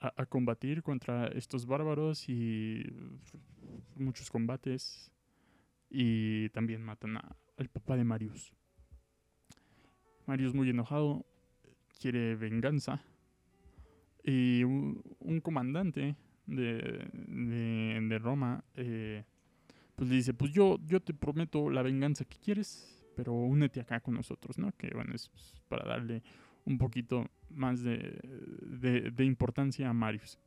a, 0.00 0.26
combatir 0.26 0.82
contra 0.82 1.28
estos 1.28 1.66
bárbaros 1.66 2.28
y 2.28 2.84
muchos 3.96 4.30
combates 4.30 5.12
y 5.90 6.48
también 6.50 6.82
matan 6.82 7.16
al 7.16 7.68
papá 7.68 7.96
de 7.96 8.04
Marius. 8.04 8.52
Marius 10.26 10.54
muy 10.54 10.68
enojado 10.68 11.24
quiere 11.98 12.36
venganza. 12.36 13.02
Y 14.24 14.62
un, 14.64 15.40
comandante 15.42 16.16
de, 16.48 17.08
de, 17.12 18.18
Roma 18.18 18.64
eh, 18.74 19.24
pues 19.94 20.08
le 20.08 20.16
dice, 20.16 20.34
pues 20.34 20.52
yo, 20.52 20.78
yo 20.86 21.00
te 21.00 21.14
prometo 21.14 21.70
la 21.70 21.82
venganza 21.82 22.24
que 22.24 22.38
quieres, 22.38 23.04
pero 23.16 23.32
únete 23.32 23.80
acá 23.80 24.00
con 24.00 24.14
nosotros, 24.14 24.58
¿no? 24.58 24.72
Que 24.76 24.90
bueno, 24.94 25.14
es 25.14 25.30
para 25.68 25.86
darle 25.86 26.22
un 26.64 26.78
poquito 26.78 27.26
más 27.50 27.82
de, 27.82 29.10
de 29.14 29.24
importancia 29.24 29.88
a 29.88 29.92
Marius. 29.92 30.38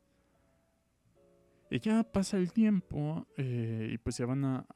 Y 1.72 1.78
ya 1.78 2.02
pasa 2.02 2.36
el 2.36 2.52
tiempo 2.52 3.26
eh, 3.38 3.88
y 3.94 3.96
pues 3.96 4.16
se 4.16 4.26
van 4.26 4.44
a, 4.44 4.66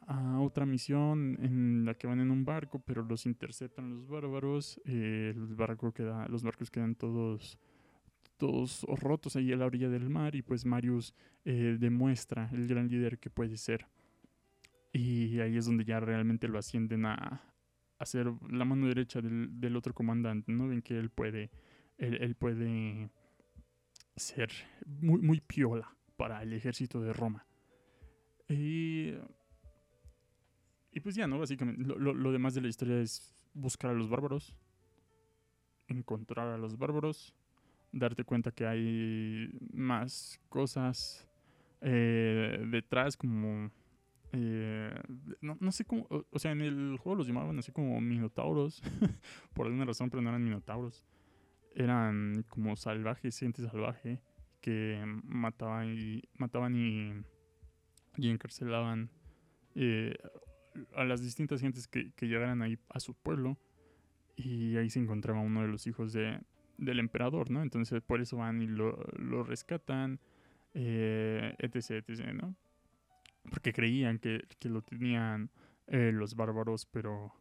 otra 0.41 0.65
misión 0.65 1.37
en 1.43 1.85
la 1.85 1.93
que 1.93 2.07
van 2.07 2.21
en 2.21 2.31
un 2.31 2.47
barco, 2.47 2.79
pero 2.79 3.03
los 3.03 3.27
interceptan 3.27 3.91
los 3.91 4.09
bárbaros. 4.09 4.81
Eh, 4.87 5.35
barco 5.37 5.93
queda, 5.93 6.27
los 6.29 6.43
barcos 6.43 6.71
quedan 6.71 6.95
todos, 6.95 7.59
todos 8.37 8.83
rotos 8.83 9.37
ahí 9.37 9.53
a 9.53 9.57
la 9.57 9.67
orilla 9.67 9.89
del 9.89 10.09
mar 10.11 10.35
y 10.35 10.43
pues 10.43 10.65
Marius 10.65 11.15
eh, 11.45 11.77
demuestra 11.79 12.51
el 12.53 12.67
gran 12.67 12.89
líder 12.89 13.19
que 13.19 13.31
puede 13.31 13.57
ser. 13.57 13.87
Y 14.93 15.41
ahí 15.41 15.57
es 15.57 15.67
donde 15.67 15.85
ya 15.85 16.01
realmente 16.01 16.49
lo 16.49 16.59
ascienden 16.59 17.07
a, 17.07 17.43
a 17.99 18.07
ser 18.07 18.33
la 18.51 18.65
mano 18.65 18.87
derecha 18.89 19.21
del, 19.21 19.77
otro 19.77 19.95
comandante, 19.95 20.53
¿no? 20.53 20.69
Ven 20.69 20.83
que 20.83 20.99
él 20.99 21.11
puede, 21.11 21.51
él, 21.99 22.35
puede 22.35 23.11
ser 24.17 24.51
muy, 24.87 25.21
muy 25.21 25.41
piola 25.41 25.95
para 26.17 26.43
el 26.43 26.53
ejército 26.53 27.01
de 27.01 27.13
Roma. 27.13 27.47
Y, 28.49 29.13
y 30.93 31.01
pues 31.01 31.15
ya, 31.15 31.27
¿no? 31.27 31.39
Básicamente, 31.39 31.83
lo, 31.83 32.33
demás 32.33 32.55
de 32.55 32.61
la 32.61 32.69
historia 32.69 33.01
es 33.01 33.35
buscar 33.55 33.91
a 33.91 33.95
los 33.95 34.09
bárbaros, 34.09 34.55
encontrar 35.89 36.49
a 36.49 36.59
los 36.59 36.77
bárbaros, 36.77 37.35
darte 37.93 38.25
cuenta 38.25 38.51
que 38.51 38.67
hay 38.67 39.51
más 39.73 40.41
cosas 40.49 41.27
eh, 41.81 42.65
detrás, 42.71 43.17
como 43.17 43.71
Eh, 44.33 44.93
no, 45.41 45.57
no, 45.61 45.73
sé 45.73 45.85
cómo, 45.85 46.07
o, 46.11 46.39
sea, 46.39 46.51
en 46.51 46.61
el 46.61 46.99
juego 46.99 47.17
los 47.17 47.27
llamaban 47.27 47.59
así 47.59 47.73
como 47.73 48.01
minotauros, 48.01 48.83
por 49.55 49.67
alguna 49.67 49.87
razón, 49.87 50.11
pero 50.11 50.21
no 50.21 50.29
eran 50.29 50.45
minotauros. 50.45 51.05
Eran 51.75 52.45
como 52.49 52.77
salvajes, 52.77 53.39
gente 53.39 53.63
salvaje, 53.63 54.21
que 54.61 55.03
mataban 55.25 55.95
y, 55.97 56.23
mataban 56.35 56.75
y, 56.75 57.13
y 58.17 58.29
encarcelaban 58.29 59.11
eh, 59.75 60.17
a 60.95 61.05
las 61.05 61.23
distintas 61.23 61.61
gentes 61.61 61.87
que, 61.87 62.13
que, 62.13 62.27
llegaran 62.27 62.63
ahí 62.63 62.79
a 62.89 63.01
su 63.01 63.15
pueblo. 63.15 63.59
Y 64.35 64.77
ahí 64.77 64.91
se 64.91 64.99
encontraba 64.99 65.41
uno 65.41 65.63
de 65.63 65.69
los 65.69 65.87
hijos 65.87 66.13
de, 66.13 66.41
del 66.79 66.99
emperador, 66.99 67.51
¿no? 67.51 67.63
Entonces 67.63 68.03
por 68.03 68.21
eso 68.21 68.39
van 68.39 68.63
y 68.63 68.67
lo, 68.67 68.99
lo 69.17 69.45
rescatan, 69.45 70.21
eh, 70.75 71.55
etc, 71.59 72.05
etc, 72.09 72.33
¿no? 72.35 72.55
Porque 73.51 73.73
creían 73.73 74.19
que, 74.19 74.47
que 74.59 74.69
lo 74.69 74.83
tenían 74.83 75.51
eh, 75.87 76.13
los 76.13 76.35
bárbaros, 76.35 76.87
pero... 76.87 77.33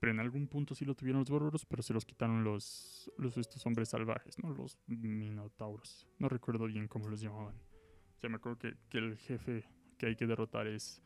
Pero 0.00 0.12
en 0.12 0.20
algún 0.20 0.48
punto 0.48 0.74
sí 0.74 0.84
lo 0.84 0.94
tuvieron 0.94 1.20
los 1.20 1.30
bárbaros, 1.30 1.64
pero 1.64 1.82
se 1.82 1.94
los 1.94 2.04
quitaron 2.04 2.44
los, 2.44 3.10
los 3.16 3.38
estos 3.38 3.64
hombres 3.64 3.88
salvajes, 3.88 4.38
¿no? 4.38 4.50
Los 4.50 4.78
minotauros. 4.86 6.06
No 6.18 6.28
recuerdo 6.28 6.66
bien 6.66 6.88
cómo 6.88 7.08
los 7.08 7.22
llamaban. 7.22 7.54
O 7.54 8.20
sea, 8.20 8.28
me 8.28 8.36
acuerdo 8.36 8.58
que, 8.58 8.74
que 8.90 8.98
el 8.98 9.16
jefe 9.16 9.64
que 9.96 10.06
hay 10.06 10.16
que 10.16 10.26
derrotar 10.26 10.66
es 10.66 11.02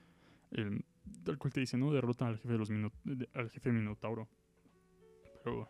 el, 0.51 0.85
cual 1.39 1.53
te 1.53 1.61
dice, 1.61 1.77
¿no? 1.77 1.93
Derrotan 1.93 2.29
al 2.29 2.39
jefe 2.39 2.53
de 2.53 2.59
los 2.59 2.71
al 3.35 3.51
jefe 3.51 3.73
minotauro. 3.73 4.29
Pero 5.45 5.69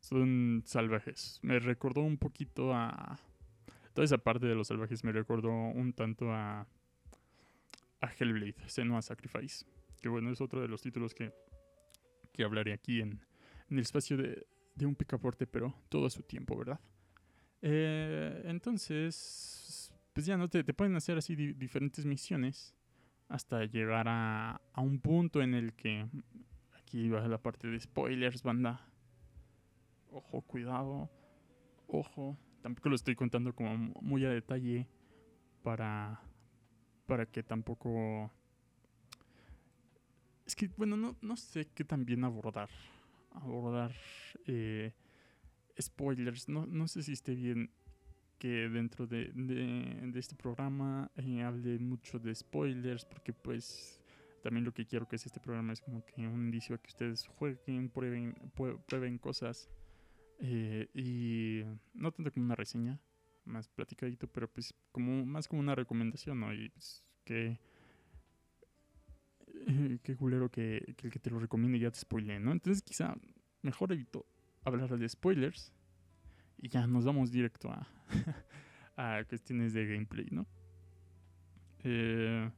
son 0.00 0.62
salvajes. 0.64 1.38
Me 1.42 1.58
recordó 1.58 2.02
un 2.02 2.18
poquito 2.18 2.74
a 2.74 3.18
toda 3.94 4.04
esa 4.04 4.18
parte 4.18 4.46
de 4.46 4.54
los 4.54 4.68
salvajes 4.68 5.04
me 5.04 5.12
recordó 5.12 5.50
un 5.50 5.92
tanto 5.92 6.32
a 6.32 6.66
a 8.00 8.12
Hellblade, 8.18 8.56
Senua 8.66 9.00
Sacrifice, 9.00 9.64
que 10.00 10.08
bueno, 10.08 10.32
es 10.32 10.40
otro 10.40 10.60
de 10.60 10.68
los 10.68 10.80
títulos 10.82 11.14
que 11.14 11.32
que 12.32 12.44
hablaré 12.44 12.72
aquí 12.72 13.00
en, 13.00 13.20
en 13.68 13.76
el 13.76 13.80
espacio 13.80 14.16
de, 14.16 14.46
de 14.74 14.86
un 14.86 14.94
picaporte, 14.94 15.46
pero 15.46 15.74
todo 15.88 16.06
a 16.06 16.10
su 16.10 16.22
tiempo, 16.22 16.56
¿verdad? 16.56 16.80
Eh, 17.60 18.42
entonces, 18.46 19.92
pues 20.12 20.26
ya 20.26 20.36
no 20.36 20.48
te, 20.48 20.64
te 20.64 20.74
pueden 20.74 20.96
hacer 20.96 21.18
así 21.18 21.36
diferentes 21.36 22.04
misiones 22.04 22.74
hasta 23.28 23.64
llegar 23.64 24.08
a, 24.08 24.60
a, 24.72 24.80
un 24.80 24.98
punto 24.98 25.42
en 25.42 25.54
el 25.54 25.72
que 25.74 26.06
aquí 26.78 27.08
va 27.08 27.26
la 27.28 27.38
parte 27.38 27.68
de 27.68 27.78
spoilers, 27.80 28.42
banda. 28.42 28.86
Ojo, 30.12 30.42
cuidado. 30.42 31.10
Ojo. 31.88 32.36
Tampoco 32.62 32.90
lo 32.90 32.94
estoy 32.94 33.16
contando 33.16 33.54
como 33.54 33.76
muy 33.76 34.24
a 34.24 34.30
detalle 34.30 34.86
para 35.62 36.20
para 37.06 37.26
que 37.26 37.42
tampoco 37.42 38.30
es 40.46 40.54
que 40.54 40.68
bueno 40.76 40.96
no, 40.96 41.16
no 41.20 41.36
sé 41.36 41.66
qué 41.74 41.84
también 41.84 42.24
abordar 42.24 42.70
abordar 43.32 43.92
eh, 44.46 44.94
spoilers 45.80 46.48
no, 46.48 46.64
no 46.66 46.86
sé 46.86 47.02
si 47.02 47.12
esté 47.12 47.34
bien 47.34 47.70
que 48.42 48.68
dentro 48.68 49.06
de, 49.06 49.30
de, 49.36 50.18
este 50.18 50.34
programa 50.34 51.12
eh, 51.14 51.44
hable 51.44 51.78
mucho 51.78 52.18
de 52.18 52.34
spoilers, 52.34 53.04
porque 53.04 53.32
pues 53.32 54.00
también 54.42 54.64
lo 54.64 54.74
que 54.74 54.84
quiero 54.84 55.06
que 55.06 55.14
es 55.14 55.24
este 55.24 55.38
programa 55.38 55.72
es 55.72 55.80
como 55.80 56.04
que 56.04 56.26
un 56.26 56.46
indicio 56.46 56.74
a 56.74 56.78
que 56.78 56.88
ustedes 56.88 57.28
jueguen, 57.28 57.88
prueben, 57.88 58.34
prueben 58.88 59.18
cosas. 59.18 59.70
Eh, 60.44 60.88
y 60.92 61.62
no 61.94 62.10
tanto 62.10 62.32
como 62.32 62.46
una 62.46 62.56
reseña, 62.56 63.00
más 63.44 63.68
platicadito, 63.68 64.26
pero 64.26 64.52
pues 64.52 64.74
como 64.90 65.24
más 65.24 65.46
como 65.46 65.60
una 65.60 65.74
recomendación, 65.74 66.40
¿no? 66.40 66.52
Y 66.52 66.68
pues 66.70 67.04
que... 67.24 67.58
Eh, 69.68 70.00
qué 70.02 70.16
culero 70.16 70.50
que, 70.50 70.94
que, 70.96 71.06
el 71.06 71.12
que 71.12 71.20
te 71.20 71.30
lo 71.30 71.38
recomiende 71.38 71.78
ya 71.78 71.90
te 71.92 72.00
spoile, 72.00 72.40
¿no? 72.40 72.50
Entonces 72.50 72.82
quizá 72.82 73.14
mejor 73.62 73.92
evito 73.92 74.26
hablar 74.64 74.98
de 74.98 75.08
spoilers 75.08 75.72
y 76.58 76.68
ya 76.68 76.86
nos 76.88 77.04
vamos 77.04 77.30
directo 77.30 77.70
a, 77.70 77.86
a 78.96 79.24
cuestiones 79.24 79.72
de 79.72 79.86
gameplay, 79.86 80.26
¿no? 80.32 80.46
Eh, 81.84 82.50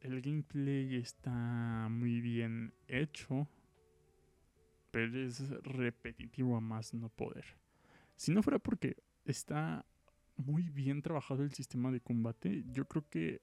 el 0.00 0.20
gameplay 0.20 0.96
está 0.96 1.88
muy 1.90 2.20
bien 2.20 2.74
hecho, 2.88 3.48
pero 4.94 5.18
es 5.18 5.50
repetitivo 5.64 6.56
a 6.56 6.60
más 6.60 6.94
no 6.94 7.08
poder. 7.08 7.44
Si 8.14 8.30
no 8.30 8.44
fuera 8.44 8.60
porque 8.60 8.96
está 9.24 9.84
muy 10.36 10.68
bien 10.68 11.02
trabajado 11.02 11.42
el 11.42 11.52
sistema 11.52 11.90
de 11.90 12.00
combate, 12.00 12.62
yo 12.70 12.86
creo 12.86 13.04
que 13.10 13.42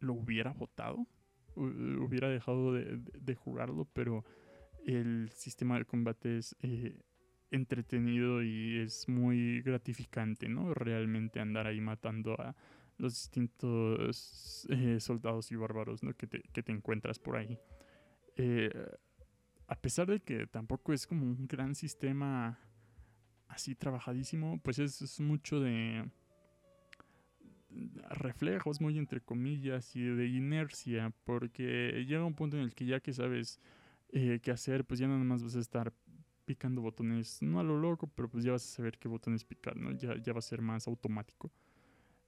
lo 0.00 0.14
hubiera 0.14 0.52
votado, 0.52 1.06
hubiera 1.54 2.28
dejado 2.28 2.72
de, 2.72 3.34
jugarlo, 3.36 3.84
pero 3.92 4.24
el 4.84 5.30
sistema 5.30 5.78
de 5.78 5.84
combate 5.84 6.38
es 6.38 6.56
eh, 6.62 7.00
entretenido 7.52 8.42
y 8.42 8.78
es 8.78 9.08
muy 9.08 9.62
gratificante, 9.62 10.48
¿no? 10.48 10.74
Realmente 10.74 11.38
andar 11.38 11.68
ahí 11.68 11.80
matando 11.80 12.34
a 12.40 12.56
los 12.98 13.12
distintos 13.12 14.66
eh, 14.68 14.98
soldados 14.98 15.52
y 15.52 15.54
bárbaros 15.54 16.00
que, 16.18 16.26
te, 16.26 16.42
que, 16.52 16.64
te, 16.64 16.72
encuentras 16.72 17.20
por 17.20 17.36
ahí. 17.36 17.56
Eh, 18.34 18.72
a 19.70 19.76
pesar 19.76 20.08
de 20.08 20.18
que 20.20 20.48
tampoco 20.48 20.92
es 20.92 21.06
como 21.06 21.24
un 21.24 21.46
gran 21.46 21.76
sistema 21.76 22.58
así 23.46 23.76
trabajadísimo, 23.76 24.60
pues 24.64 24.80
es, 24.80 25.20
mucho 25.20 25.60
de 25.60 26.10
reflejos, 28.10 28.80
muy 28.80 28.98
entre 28.98 29.20
comillas, 29.20 29.94
y 29.94 30.02
de 30.02 30.26
inercia, 30.26 31.14
porque 31.22 32.04
llega 32.04 32.24
un 32.24 32.34
punto 32.34 32.56
en 32.56 32.64
el 32.64 32.74
que 32.74 32.84
ya 32.84 32.98
que 32.98 33.12
sabes 33.12 33.60
eh, 34.08 34.40
qué 34.42 34.50
hacer, 34.50 34.84
pues 34.84 34.98
ya 34.98 35.06
nada 35.06 35.22
más 35.22 35.44
vas 35.44 35.54
a 35.54 35.60
estar 35.60 35.92
picando 36.44 36.82
botones, 36.82 37.40
no 37.40 37.60
a 37.60 37.62
lo 37.62 37.78
loco, 37.78 38.08
pero 38.08 38.28
pues 38.28 38.42
ya 38.42 38.50
vas 38.50 38.64
a 38.64 38.76
saber 38.76 38.98
qué 38.98 39.06
botones 39.06 39.44
picar, 39.44 39.76
¿no? 39.76 39.92
Ya, 39.92 40.16
ya 40.20 40.32
va 40.32 40.40
a 40.40 40.42
ser 40.42 40.62
más 40.62 40.88
automático. 40.88 41.52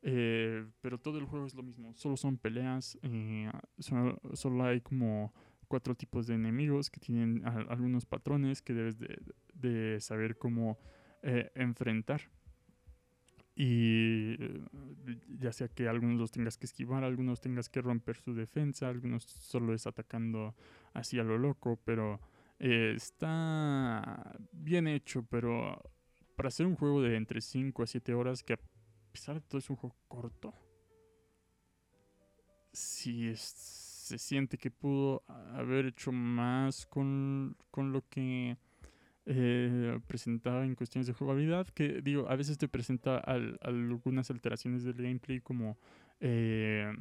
Eh, 0.05 0.64
pero 0.81 0.98
todo 0.98 1.18
el 1.18 1.24
juego 1.24 1.46
es 1.46 1.55
lo 1.55 1.62
mismo, 1.64 1.92
solo 1.94 2.16
son 2.16 2.37
peleas, 2.37 2.98
eh, 3.02 3.50
solo, 3.78 4.64
hay 4.64 4.81
como 4.81 5.33
cuatro 5.73 5.95
tipos 5.95 6.27
de 6.27 6.35
enemigos 6.35 6.91
que 6.91 7.01
tienen 7.01 7.43
algunos 7.47 8.05
patrones 8.05 8.61
que 8.61 8.75
debes 8.75 8.99
de, 9.55 9.99
saber 10.01 10.37
cómo 10.37 10.79
eh, 11.23 11.51
enfrentar. 11.55 12.21
Y 13.57 14.37
ya 15.39 15.51
sea 15.51 15.69
que 15.69 15.89
algunos 15.89 16.21
los 16.21 16.31
tengas 16.31 16.59
que 16.59 16.67
esquivar, 16.67 17.05
algunos 17.05 17.41
tengas 17.41 17.71
que 17.71 17.81
romper 17.81 18.19
su 18.19 18.35
defensa, 18.35 18.91
algunos 18.91 19.23
solo 19.23 19.73
es 19.73 19.87
atacando 19.87 20.55
así 20.93 21.19
a 21.19 21.25
lo 21.25 21.39
loco, 21.39 21.81
pero 21.87 22.21
eh, 22.59 22.93
está 22.95 24.37
bien 24.53 24.87
hecho, 24.89 25.23
pero 25.23 25.83
para 26.37 26.49
hacer 26.49 26.67
un 26.67 26.77
juego 26.77 27.01
de 27.01 27.17
entre 27.17 27.41
5 27.41 27.83
a 27.83 27.87
7 27.87 28.13
horas, 28.13 28.43
que 28.43 28.53
a 28.53 28.61
pesar 29.11 29.37
de 29.37 29.41
todo 29.41 29.59
es 29.59 29.71
un 29.71 29.77
juego 29.77 29.97
corto, 30.07 30.53
sí 32.75 33.27
se 34.12 34.18
siente 34.18 34.59
que 34.59 34.70
pudo 34.70 35.22
haber 35.27 35.87
hecho 35.87 36.12
más 36.12 36.85
con, 36.87 37.57
con 37.70 37.92
lo 37.92 38.07
que 38.11 38.59
eh, 39.25 39.98
presentaba 40.07 40.64
en 40.66 40.75
cuestiones 40.75 41.07
de 41.07 41.14
jugabilidad. 41.14 41.66
Que 41.68 42.03
digo, 42.03 42.29
a 42.29 42.37
veces 42.37 42.59
te 42.59 42.68
presenta 42.68 43.18
algunas 43.18 44.31
alteraciones 44.31 44.85
del 44.85 44.96
gameplay 44.96 45.40
como... 45.40 45.79
Eh, 46.20 46.92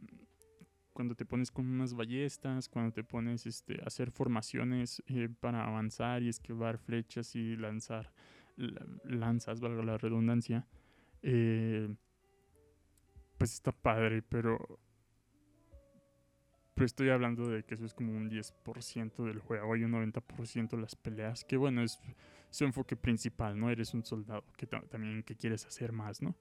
cuando 0.93 1.15
te 1.15 1.26
pones 1.26 1.52
con 1.52 1.67
unas 1.67 1.93
ballestas, 1.93 2.67
cuando 2.67 2.91
te 2.91 3.04
pones 3.04 3.45
este, 3.45 3.82
a 3.82 3.86
hacer 3.86 4.12
formaciones 4.12 5.02
eh, 5.08 5.30
para 5.39 5.65
avanzar 5.65 6.21
y 6.21 6.28
esquivar 6.28 6.78
flechas 6.78 7.34
y 7.36 7.56
lanzar 7.56 8.12
lanzas, 9.06 9.62
valga 9.62 9.84
la 9.84 9.97
redundancia, 9.97 10.67
eh, 11.24 11.88
pues 13.38 13.54
está 13.54 13.71
padre, 13.71 14.21
pero, 14.21 14.80
pero 16.82 16.88
estoy 16.88 17.10
hablando 17.10 17.48
de 17.48 17.63
que 17.63 17.76
eso 17.76 17.86
es 17.86 17.94
como 17.94 18.12
un 18.12 18.30
10% 18.30 19.26
del 19.26 19.39
juego 19.39 19.76
y 19.76 19.84
un 19.84 19.91
90% 19.91 20.76
de 20.76 20.82
las 20.82 20.96
peleas, 20.96 21.46
que 21.46 21.58
bueno, 21.58 21.84
es 21.84 22.00
su 22.50 22.65
enfoque 22.65 22.96
principal, 22.96 23.60
¿no? 23.60 23.70
Eres 23.70 23.94
un 23.94 24.04
soldado 24.04 24.44
que 24.58 24.65
también 24.65 25.24
que 25.24 25.36
quieres 25.36 25.65
hacer 25.65 25.91
más, 25.91 26.22
¿no? 26.22 26.36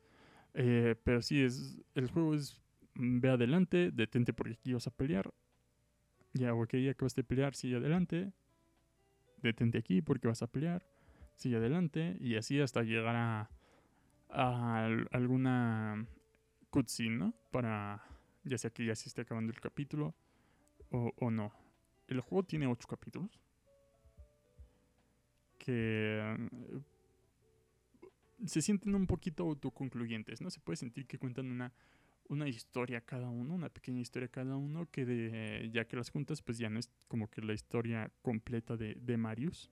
Eh, 0.54 0.96
pero 1.04 1.20
sí, 1.20 1.42
es, 1.42 1.78
el 1.94 2.10
juego 2.10 2.34
es 2.34 2.60
Mm, 2.94 3.20
ve 3.20 3.30
adelante, 3.30 3.90
detente 3.92 4.32
porque 4.32 4.54
aquí 4.54 4.72
vas 4.72 4.86
a 4.86 4.90
pelear. 4.90 5.32
Ya, 6.32 6.54
ok, 6.54 6.74
ya 6.76 6.94
que 6.94 7.04
vas 7.04 7.18
a 7.18 7.22
pelear, 7.22 7.54
sigue 7.54 7.76
adelante. 7.76 8.32
Detente 9.42 9.78
aquí 9.78 10.02
porque 10.02 10.28
vas 10.28 10.42
a 10.42 10.46
pelear. 10.46 10.86
Sigue 11.36 11.56
adelante. 11.56 12.16
Y 12.20 12.36
así 12.36 12.60
hasta 12.60 12.82
llegar 12.82 13.16
a, 13.16 13.50
a 14.28 14.86
alguna 15.12 16.06
cutscene, 16.70 17.16
¿no? 17.16 17.34
Para, 17.50 18.04
ya 18.44 18.58
sea 18.58 18.70
que 18.70 18.84
ya 18.84 18.94
se 18.94 19.08
esté 19.08 19.22
acabando 19.22 19.52
el 19.52 19.60
capítulo 19.60 20.14
o, 20.90 21.12
o 21.16 21.30
no. 21.30 21.52
El 22.08 22.20
juego 22.20 22.44
tiene 22.44 22.66
ocho 22.66 22.88
capítulos. 22.88 23.40
Que 25.58 26.36
se 28.46 28.62
sienten 28.62 28.94
un 28.94 29.06
poquito 29.06 29.44
autoconcluyentes, 29.44 30.40
¿no? 30.40 30.50
Se 30.50 30.60
puede 30.60 30.76
sentir 30.76 31.06
que 31.06 31.18
cuentan 31.18 31.50
una 31.50 31.72
una 32.30 32.48
historia 32.48 33.00
cada 33.00 33.28
uno, 33.28 33.54
una 33.54 33.68
pequeña 33.68 34.00
historia 34.00 34.28
cada 34.28 34.56
uno, 34.56 34.88
que 34.90 35.04
de, 35.04 35.68
ya 35.72 35.84
que 35.86 35.96
las 35.96 36.10
juntas, 36.10 36.40
pues 36.42 36.58
ya 36.58 36.70
no 36.70 36.78
es 36.78 36.88
como 37.08 37.28
que 37.28 37.42
la 37.42 37.52
historia 37.52 38.10
completa 38.22 38.76
de, 38.76 38.94
de 38.94 39.16
Marius. 39.16 39.68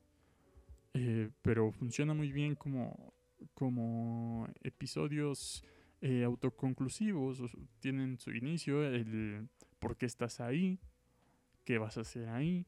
Eh, 0.92 1.30
pero 1.40 1.70
funciona 1.70 2.14
muy 2.14 2.32
bien 2.32 2.56
como, 2.56 3.14
como 3.54 4.48
episodios 4.62 5.64
eh, 6.00 6.24
autoconclusivos, 6.24 7.40
tienen 7.78 8.18
su 8.18 8.32
inicio, 8.32 8.84
el 8.84 9.48
por 9.78 9.96
qué 9.96 10.06
estás 10.06 10.40
ahí, 10.40 10.80
qué 11.68 11.76
vas 11.76 11.98
a 11.98 12.00
hacer 12.00 12.30
ahí, 12.30 12.64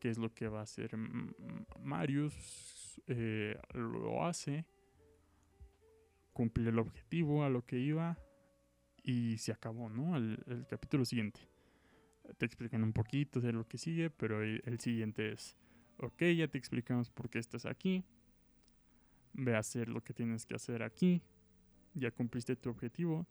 qué 0.00 0.08
es 0.08 0.16
lo 0.16 0.32
que 0.32 0.48
va 0.48 0.60
a 0.60 0.62
hacer 0.62 0.96
Marius, 1.78 3.02
eh, 3.06 3.60
lo 3.74 4.24
hace, 4.24 4.64
cumple 6.32 6.70
el 6.70 6.78
objetivo 6.78 7.44
a 7.44 7.50
lo 7.50 7.66
que 7.66 7.78
iba 7.78 8.18
y 9.02 9.36
se 9.36 9.52
acabó, 9.52 9.90
¿no? 9.90 10.16
El, 10.16 10.66
capítulo 10.70 11.04
siguiente. 11.04 11.40
Te 12.38 12.46
explican 12.46 12.82
un 12.82 12.94
poquito 12.94 13.42
de 13.42 13.52
lo 13.52 13.68
que 13.68 13.76
sigue, 13.76 14.08
pero 14.08 14.42
el, 14.42 14.80
siguiente 14.80 15.32
es, 15.32 15.54
ok, 15.98 16.22
ya 16.34 16.48
te 16.48 16.56
explicamos 16.56 17.10
por 17.10 17.28
qué 17.28 17.38
estás 17.38 17.66
aquí, 17.66 18.06
ve 19.34 19.54
a 19.54 19.58
hacer 19.58 19.90
lo 19.90 20.02
que 20.02 20.14
tienes 20.14 20.46
que 20.46 20.54
hacer 20.54 20.82
aquí, 20.82 21.20
ya 21.92 22.10
cumpliste 22.10 22.56
tu 22.56 22.70
objetivo, 22.70 23.26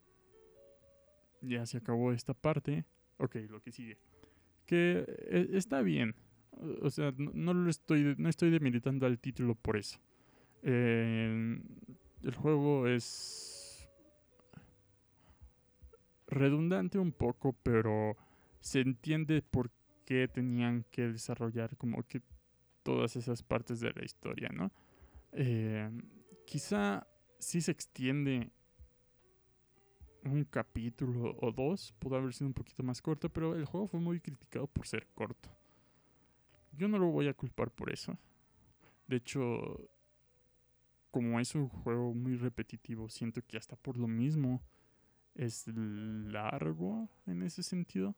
ya 1.41 1.65
se 1.65 1.77
acabó 1.77 2.11
esta 2.11 2.35
parte, 2.35 2.85
ok, 3.17 3.37
lo 3.49 3.59
que 3.59 3.71
sigue. 3.71 3.97
Que 4.67 5.05
eh, 5.07 5.49
está 5.53 5.81
bien, 5.81 6.13
o 6.81 6.89
sea, 6.91 7.11
no, 7.17 7.53
lo 7.53 7.69
estoy, 7.69 8.13
no 8.17 8.29
estoy 8.29 8.51
al 9.07 9.17
título 9.17 9.55
por 9.55 9.77
eso. 9.77 9.99
el 10.61 12.35
juego 12.35 12.87
es 12.87 13.89
redundante 16.27 16.99
un 16.99 17.11
poco, 17.11 17.53
pero 17.63 18.17
se 18.59 18.81
entiende 18.81 19.41
por 19.41 19.71
qué 20.05 20.27
tenían 20.27 20.85
que 20.91 21.07
desarrollar 21.07 21.77
como 21.77 22.03
que 22.03 22.21
todas 22.83 23.15
esas 23.15 23.43
partes 23.43 23.79
de 23.79 23.91
la 23.93 24.05
historia, 24.05 24.49
¿no? 24.53 24.71
Eh, 25.33 25.89
quizá 26.45 27.05
si 27.39 27.61
se 27.61 27.71
extiende 27.71 28.51
un 30.31 30.45
capítulo 30.45 31.35
o 31.41 31.51
dos, 31.51 31.93
pudo 31.99 32.15
haber 32.15 32.33
sido 32.33 32.47
un 32.47 32.53
poquito 32.53 32.83
más 32.83 33.01
corto, 33.01 33.29
pero 33.29 33.55
el 33.55 33.65
juego 33.65 33.87
fue 33.87 33.99
muy 33.99 34.19
criticado 34.19 34.67
por 34.67 34.87
ser 34.87 35.07
corto. 35.13 35.49
Yo 36.73 36.87
no 36.87 36.97
lo 36.99 37.07
voy 37.07 37.27
a 37.27 37.33
culpar 37.33 37.71
por 37.71 37.91
eso. 37.91 38.17
De 39.07 39.17
hecho, 39.17 39.89
como 41.11 41.39
es 41.39 41.55
un 41.55 41.69
juego 41.69 42.13
muy 42.13 42.35
repetitivo, 42.35 43.09
siento 43.09 43.41
que 43.41 43.57
hasta 43.57 43.75
por 43.75 43.97
lo 43.97 44.07
mismo 44.07 44.61
es 45.33 45.67
largo 45.67 47.09
en 47.25 47.41
ese 47.43 47.63
sentido. 47.63 48.15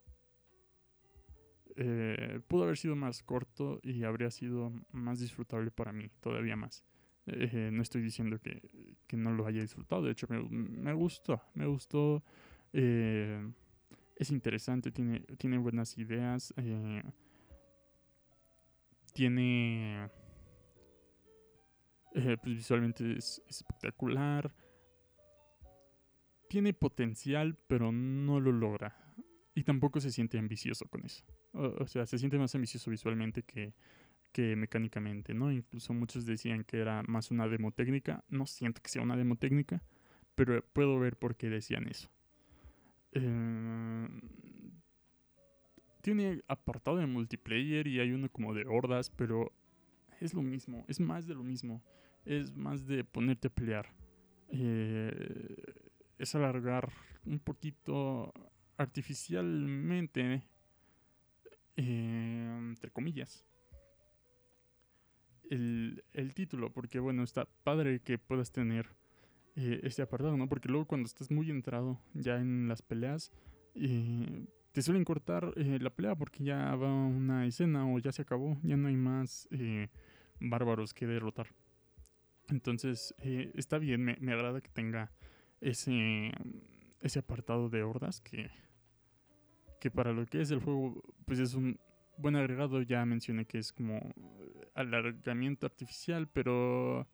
Eh, 1.75 2.41
pudo 2.47 2.63
haber 2.63 2.77
sido 2.77 2.95
más 2.95 3.23
corto 3.23 3.79
y 3.83 4.03
habría 4.03 4.31
sido 4.31 4.73
más 4.91 5.19
disfrutable 5.19 5.71
para 5.71 5.93
mí, 5.93 6.09
todavía 6.19 6.55
más. 6.55 6.83
Eh, 7.31 7.69
no 7.71 7.81
estoy 7.81 8.01
diciendo 8.01 8.39
que, 8.39 8.61
no 9.17 9.31
lo 9.31 9.45
haya 9.45 9.61
disfrutado, 9.61 10.03
de 10.03 10.11
hecho 10.11 10.27
me, 10.29 10.93
gustó, 10.93 11.41
me 11.53 11.65
gustó. 11.65 12.23
Eh, 12.73 13.51
es 14.15 14.31
interesante, 14.31 14.91
tiene, 14.91 15.21
tiene 15.37 15.57
buenas 15.57 15.97
ideas, 15.97 16.53
eh, 16.57 17.03
tiene... 19.13 20.09
pues 22.13 22.41
visualmente 22.43 23.17
es, 23.17 23.41
espectacular. 23.47 24.53
Tiene 26.49 26.73
potencial, 26.73 27.57
pero 27.67 27.91
no 27.91 28.39
lo 28.39 28.51
logra. 28.51 28.95
Y 29.55 29.63
tampoco 29.63 29.99
se 29.99 30.11
siente 30.11 30.37
ambicioso 30.37 30.85
con 30.89 31.05
eso. 31.05 31.23
o 31.53 31.87
sea, 31.87 32.05
se 32.05 32.17
siente 32.17 32.37
más 32.37 32.53
ambicioso 32.55 32.91
visualmente 32.91 33.43
que, 33.43 33.73
que 34.31 34.55
mecánicamente, 34.55 35.33
¿no? 35.33 35.51
Incluso 35.51 35.93
muchos 35.93 36.25
decían 36.25 36.63
que 36.63 36.79
era 36.79 37.03
más 37.07 37.31
una 37.31 37.47
demo 37.47 37.71
técnica. 37.71 38.23
No 38.29 38.45
siento 38.45 38.81
que 38.81 38.89
sea 38.89 39.01
una 39.01 39.17
demo 39.17 39.35
técnica, 39.35 39.83
pero 40.35 40.63
puedo 40.73 40.99
ver 40.99 41.17
por 41.17 41.35
qué 41.35 41.49
decían 41.49 41.87
eso. 41.87 42.09
Eh, 43.11 44.07
tiene 46.01 46.41
apartado 46.47 46.97
de 46.97 47.07
multiplayer 47.07 47.87
y 47.87 47.99
hay 47.99 48.11
uno 48.11 48.29
como 48.29 48.53
de 48.53 48.65
hordas, 48.67 49.09
pero 49.09 49.51
es 50.19 50.33
lo 50.33 50.41
mismo, 50.41 50.85
es 50.87 50.99
más 50.99 51.27
de 51.27 51.35
lo 51.35 51.43
mismo. 51.43 51.81
Es 52.25 52.55
más 52.55 52.85
de 52.85 53.03
ponerte 53.03 53.47
a 53.47 53.51
pelear. 53.51 53.87
Eh, 54.49 55.55
es 56.17 56.35
alargar 56.35 56.91
un 57.25 57.39
poquito 57.39 58.33
artificialmente, 58.77 60.43
eh, 61.77 62.55
entre 62.59 62.91
comillas, 62.91 63.45
el, 65.49 66.33
título, 66.33 66.71
porque 66.71 66.99
bueno, 66.99 67.23
está 67.23 67.45
padre 67.63 68.01
que 68.01 68.17
puedas 68.17 68.51
tener 68.51 68.87
eh, 69.55 69.79
este 69.83 70.01
apartado, 70.01 70.37
¿no? 70.37 70.47
Porque 70.47 70.69
luego 70.69 70.85
cuando 70.85 71.07
estás 71.07 71.31
muy 71.31 71.49
entrado 71.49 71.99
ya 72.13 72.37
en 72.37 72.67
las 72.67 72.81
peleas, 72.81 73.31
eh, 73.75 74.45
te 74.71 74.81
suelen 74.81 75.03
cortar 75.03 75.53
eh, 75.55 75.79
la 75.81 75.89
pelea 75.89 76.15
porque 76.15 76.43
ya 76.43 76.75
va 76.75 76.93
una 76.93 77.45
escena 77.45 77.91
o 77.91 77.97
ya 77.99 78.11
se 78.11 78.21
acabó, 78.21 78.59
ya 78.63 78.77
no 78.77 78.87
hay 78.87 78.95
más 78.95 79.49
bárbaros 80.39 80.93
que 80.93 81.07
derrotar. 81.07 81.47
Entonces, 82.49 83.13
está 83.19 83.77
bien, 83.77 84.03
me, 84.03 84.17
me, 84.19 84.33
agrada 84.33 84.61
que 84.61 84.69
tenga 84.69 85.11
ese, 85.61 86.31
ese 87.01 87.19
apartado 87.19 87.69
de 87.69 87.83
hordas 87.83 88.21
que, 88.21 88.49
que 89.79 89.91
para 89.91 90.13
lo 90.13 90.25
que 90.25 90.41
es 90.41 90.49
el 90.49 90.59
juego, 90.59 91.03
pues 91.25 91.39
es 91.39 91.53
un 91.53 91.79
buen 92.17 92.35
agregado. 92.35 92.81
Ya 92.81 93.05
mencioné 93.05 93.45
que 93.45 93.59
es 93.59 93.71
como 93.71 93.99
alargamiento 94.79 95.65
artificial, 95.65 96.27
pero 96.27 97.07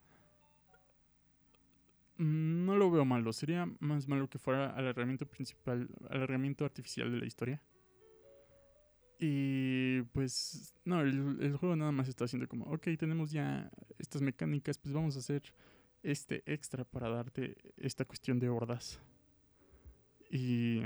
no 2.17 2.75
lo 2.77 2.91
veo 2.91 3.05
malo. 3.05 3.33
Sería 3.33 3.67
más 3.79 4.07
malo 4.07 4.29
que 4.29 4.37
fuera 4.37 4.69
alargamiento 4.69 5.25
principal, 5.25 5.89
alargamiento 6.09 6.63
artificial 6.63 7.11
de 7.11 7.17
la 7.17 7.25
historia. 7.25 7.61
Y 9.19 10.01
pues, 10.13 10.75
no, 10.83 11.01
el, 11.01 11.55
juego 11.57 11.75
nada 11.75 11.91
más 11.91 12.07
está 12.07 12.25
haciendo 12.25 12.47
como, 12.47 12.65
ok, 12.65 12.87
tenemos 12.99 13.31
ya 13.31 13.71
estas 13.97 14.21
mecánicas, 14.21 14.77
pues 14.77 14.93
vamos 14.93 15.15
a 15.15 15.19
hacer 15.19 15.41
este 16.03 16.43
extra 16.45 16.83
para 16.83 17.09
darte 17.09 17.55
esta 17.77 18.05
cuestión 18.05 18.39
de 18.39 18.49
hordas. 18.49 19.01
Y, 20.29 20.81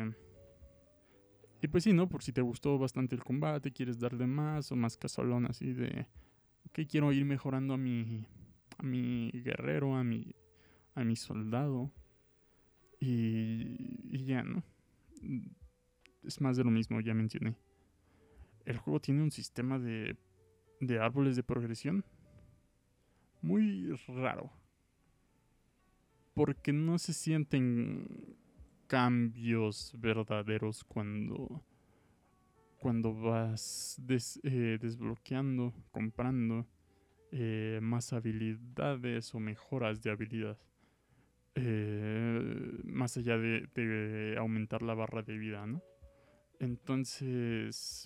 y 1.62 1.68
pues 1.68 1.84
sí, 1.84 1.92
¿no? 1.92 2.08
Por 2.08 2.24
si 2.24 2.32
te 2.32 2.42
gustó 2.42 2.78
bastante 2.78 3.16
el 3.16 3.24
combate, 3.24 3.74
quieres 3.74 4.00
darle 4.00 4.28
más 4.28 4.72
o 4.72 4.76
más 4.76 4.96
casolón 4.96 5.46
así 5.48 5.74
de 5.74 6.08
que 6.74 6.88
quiero 6.88 7.12
ir 7.12 7.26
mejorando 7.26 7.74
a 7.74 7.78
mi, 7.78 8.26
a 8.78 8.84
mi 8.84 9.32
guerrero, 9.32 9.96
a 9.96 10.04
mi, 10.04 10.36
a 10.96 11.04
mi 11.04 11.16
soldado. 11.16 11.92
Y, 13.00 14.16
y 14.16 14.26
ya, 14.26 14.44
¿no? 14.44 14.64
Es 16.24 16.42
más 16.42 16.58
de 16.58 16.64
lo 16.64 16.72
mismo, 16.72 17.00
ya 17.00 17.14
mencioné. 17.14 17.56
El 18.66 18.78
juego 18.78 19.00
tiene 19.00 19.24
un 19.24 19.32
sistema 19.32 19.80
de, 19.80 20.18
de 20.80 21.00
árboles 21.00 21.36
de 21.36 21.44
progresión 21.44 22.06
muy 23.42 23.96
raro. 24.08 24.52
Porque 26.34 26.72
no 26.72 27.00
se 27.00 27.14
sienten 27.14 28.38
cambios 28.88 29.94
verdaderos 29.98 30.84
cuando 30.84 31.64
cuando 32.80 33.14
vas 33.14 34.02
eh, 34.44 34.78
desbloqueando, 34.82 35.74
comprando 35.92 36.66
eh, 37.32 37.80
más 37.82 38.14
habilidades 38.14 39.36
o 39.36 39.40
mejoras 39.40 40.02
de 40.02 40.12
habilidad. 40.12 40.58
Eh, 41.56 42.80
más 42.86 43.18
allá 43.18 43.38
de, 43.38 44.36
aumentar 44.38 44.82
la 44.82 44.94
barra 44.94 45.22
de 45.22 45.38
vida, 45.38 45.66
¿no? 45.66 45.84
Entonces, 46.60 48.06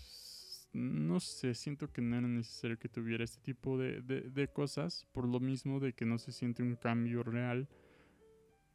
no 0.74 1.20
sé, 1.20 1.54
siento 1.54 1.92
que 1.92 2.02
no 2.02 2.18
era 2.18 2.28
necesario 2.28 2.80
que 2.80 2.90
tuviera 2.90 3.24
este 3.24 3.42
tipo 3.42 3.78
de, 3.78 4.02
de 4.02 4.48
cosas, 4.48 5.06
por 5.12 5.28
lo 5.28 5.40
mismo 5.40 5.80
de 5.80 5.94
que 5.94 6.06
no 6.06 6.18
se 6.18 6.32
siente 6.32 6.64
un 6.64 6.76
cambio 6.76 7.22
real, 7.24 7.68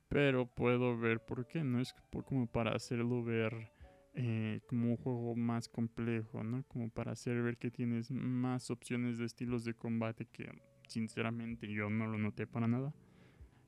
pero 0.09 0.47
puedo 0.47 0.97
ver 0.97 1.21
por 1.25 1.47
qué, 1.47 1.65
no 1.65 1.81
es 1.81 1.95
como 2.25 2.47
para 2.47 2.75
hacerlo 2.75 3.23
ver 3.23 3.73
eh, 4.21 4.63
como 4.67 4.91
un 4.91 4.97
juego 4.97 5.37
más 5.37 5.69
complejo, 5.69 6.43
¿no? 6.43 6.65
Como 6.65 6.91
para 6.91 7.13
hacer 7.13 7.41
ver 7.41 7.57
que 7.57 7.71
tienes 7.71 8.11
más 8.11 8.69
opciones 8.69 9.17
de 9.17 9.25
estilos 9.25 9.65
de 9.65 9.75
combate 9.75 10.27
que 10.27 10.51
sinceramente 10.89 11.73
yo 11.73 11.89
no 11.89 12.09
lo 12.09 12.19
noté 12.19 12.45
para 12.45 12.67
nada. 12.67 12.93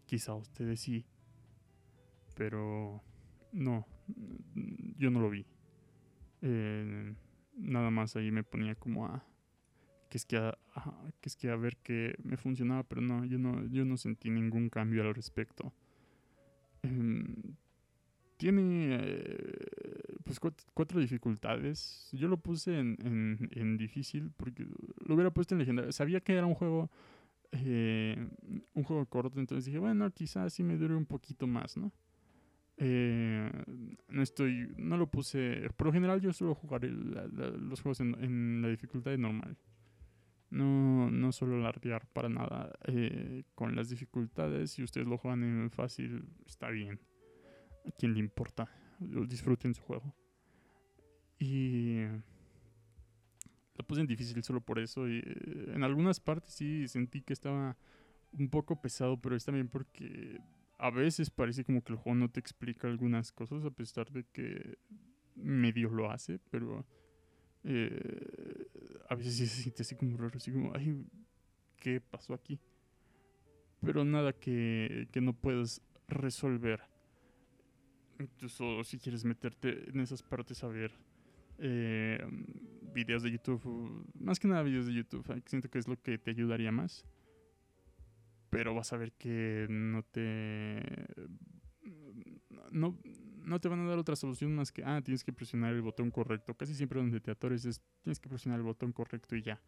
Quizá 0.06 0.34
ustedes 0.34 0.80
sí, 0.80 1.06
pero 2.34 3.00
no, 3.52 3.86
yo 4.96 5.12
no 5.12 5.20
lo 5.20 5.30
vi. 5.30 5.46
Eh, 6.42 7.14
nada 7.56 7.90
más 7.92 8.16
ahí 8.16 8.32
me 8.32 8.42
ponía 8.42 8.74
como 8.74 9.06
a 9.06 9.24
que 10.08 10.18
es 10.18 10.26
que 10.26 10.36
a, 10.36 10.58
que 11.20 11.28
es 11.28 11.36
que 11.36 11.48
a 11.48 11.54
ver 11.54 11.76
que 11.76 12.16
me 12.24 12.36
funcionaba, 12.36 12.82
pero 12.82 13.02
no, 13.02 13.24
yo 13.24 13.38
no, 13.38 13.68
yo 13.68 13.84
no 13.84 13.96
sentí 13.96 14.30
ningún 14.30 14.68
cambio 14.68 15.02
al 15.02 15.14
respecto. 15.14 15.72
Em, 16.82 17.54
tiene 18.40 18.96
eh, 18.98 20.16
pues 20.24 20.40
cuatro, 20.40 20.98
dificultades. 20.98 22.08
Yo 22.12 22.26
lo 22.26 22.38
puse 22.38 22.78
en, 22.78 22.96
en, 23.52 23.76
difícil 23.76 24.32
porque 24.34 24.66
lo 25.04 25.14
hubiera 25.14 25.30
puesto 25.30 25.54
en 25.54 25.58
legendario. 25.58 25.92
Sabía 25.92 26.20
que 26.20 26.32
era 26.32 26.46
un 26.46 26.54
juego 26.54 26.90
eh, 27.52 28.16
un 28.72 28.82
juego 28.82 29.04
corto, 29.04 29.40
entonces 29.40 29.66
dije, 29.66 29.78
bueno, 29.78 30.10
quizás 30.10 30.54
sí 30.54 30.62
me 30.62 30.78
dure 30.78 30.94
un 30.94 31.04
poquito 31.04 31.46
más, 31.46 31.76
¿no? 31.76 31.92
Eh, 32.78 33.50
no 34.08 34.22
estoy, 34.22 34.72
no 34.78 34.96
lo 34.96 35.10
puse. 35.10 35.68
Por 35.76 35.88
lo 35.88 35.92
general 35.92 36.22
yo 36.22 36.32
suelo 36.32 36.54
jugar 36.54 36.84
los 36.84 37.82
juegos 37.82 38.00
en, 38.00 38.62
la 38.62 38.68
dificultad 38.68 39.18
normal. 39.18 39.58
No, 40.48 41.10
no 41.10 41.30
suelo 41.30 41.60
lardear 41.60 42.06
para 42.06 42.30
nada 42.30 42.72
con 43.54 43.76
las 43.76 43.90
dificultades. 43.90 44.70
Si 44.70 44.82
ustedes 44.82 45.06
lo 45.06 45.18
juegan 45.18 45.42
en 45.42 45.70
fácil, 45.70 46.24
está 46.46 46.70
bien 46.70 46.98
a 47.86 47.90
quien 47.92 48.14
le 48.14 48.20
importa. 48.20 48.68
Disfruten 48.98 49.74
su 49.74 49.82
juego. 49.82 50.14
Y 51.38 52.02
lo 53.76 53.86
puse 53.86 54.02
en 54.02 54.06
difícil 54.06 54.42
solo 54.42 54.60
por 54.60 54.78
eso. 54.78 55.08
Y 55.08 55.18
eh, 55.18 55.72
en 55.74 55.82
algunas 55.84 56.20
partes 56.20 56.52
sí 56.52 56.86
sentí 56.88 57.22
que 57.22 57.32
estaba 57.32 57.76
un 58.32 58.48
poco 58.48 58.80
pesado, 58.80 59.20
pero 59.20 59.36
es 59.36 59.44
también 59.44 59.68
porque 59.68 60.40
a 60.78 60.90
veces 60.90 61.30
parece 61.30 61.64
como 61.64 61.82
que 61.82 61.92
el 61.92 61.98
juego 61.98 62.16
no 62.16 62.30
te 62.30 62.40
explica 62.40 62.88
algunas 62.88 63.32
cosas, 63.32 63.64
a 63.64 63.70
pesar 63.70 64.10
de 64.10 64.24
que 64.24 64.78
medio 65.34 65.90
lo 65.90 66.10
hace, 66.10 66.38
pero 66.50 66.86
eh, 67.64 68.66
a 69.08 69.14
veces 69.14 69.36
sí 69.36 69.46
se 69.46 69.62
siente 69.62 69.82
así 69.82 69.94
como 69.96 70.16
raro, 70.16 70.36
así 70.36 70.52
como, 70.52 70.72
ay, 70.74 71.04
¿qué 71.76 72.00
pasó 72.00 72.34
aquí? 72.34 72.60
Pero 73.80 74.04
nada 74.04 74.32
que, 74.32 75.08
que 75.10 75.20
no 75.20 75.32
puedas 75.32 75.82
resolver. 76.08 76.89
Incluso 78.20 78.84
si 78.84 78.98
quieres 78.98 79.24
meterte 79.24 79.88
en 79.88 79.98
esas 80.00 80.22
partes 80.22 80.62
a 80.62 80.68
ver 80.68 80.92
eh, 81.58 82.22
videos 82.92 83.22
de 83.22 83.30
YouTube, 83.30 84.06
más 84.18 84.38
que 84.38 84.46
nada 84.46 84.62
videos 84.62 84.86
de 84.86 84.92
YouTube, 84.92 85.42
siento 85.46 85.70
que 85.70 85.78
es 85.78 85.88
lo 85.88 86.00
que 86.00 86.18
te 86.18 86.30
ayudaría 86.30 86.70
más. 86.70 87.06
Pero 88.50 88.74
vas 88.74 88.92
a 88.92 88.98
ver 88.98 89.12
que 89.12 89.66
no 89.70 90.02
te. 90.02 90.82
No, 92.72 92.98
no 93.44 93.60
te 93.60 93.68
van 93.68 93.80
a 93.80 93.88
dar 93.88 93.98
otra 93.98 94.16
solución 94.16 94.54
más 94.54 94.70
que, 94.70 94.84
ah, 94.84 95.00
tienes 95.02 95.24
que 95.24 95.32
presionar 95.32 95.72
el 95.72 95.80
botón 95.80 96.10
correcto. 96.10 96.54
Casi 96.54 96.74
siempre 96.74 97.00
donde 97.00 97.20
te 97.20 97.30
atores 97.30 97.64
es, 97.64 97.80
tienes 98.02 98.20
que 98.20 98.28
presionar 98.28 98.58
el 98.58 98.64
botón 98.64 98.92
correcto 98.92 99.34
y 99.34 99.42
ya. 99.42 99.60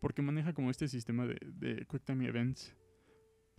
Porque 0.00 0.20
maneja 0.20 0.52
como 0.52 0.70
este 0.70 0.88
sistema 0.88 1.26
de, 1.26 1.38
de 1.42 1.86
Quick 1.86 2.04
Time 2.04 2.26
Events 2.26 2.74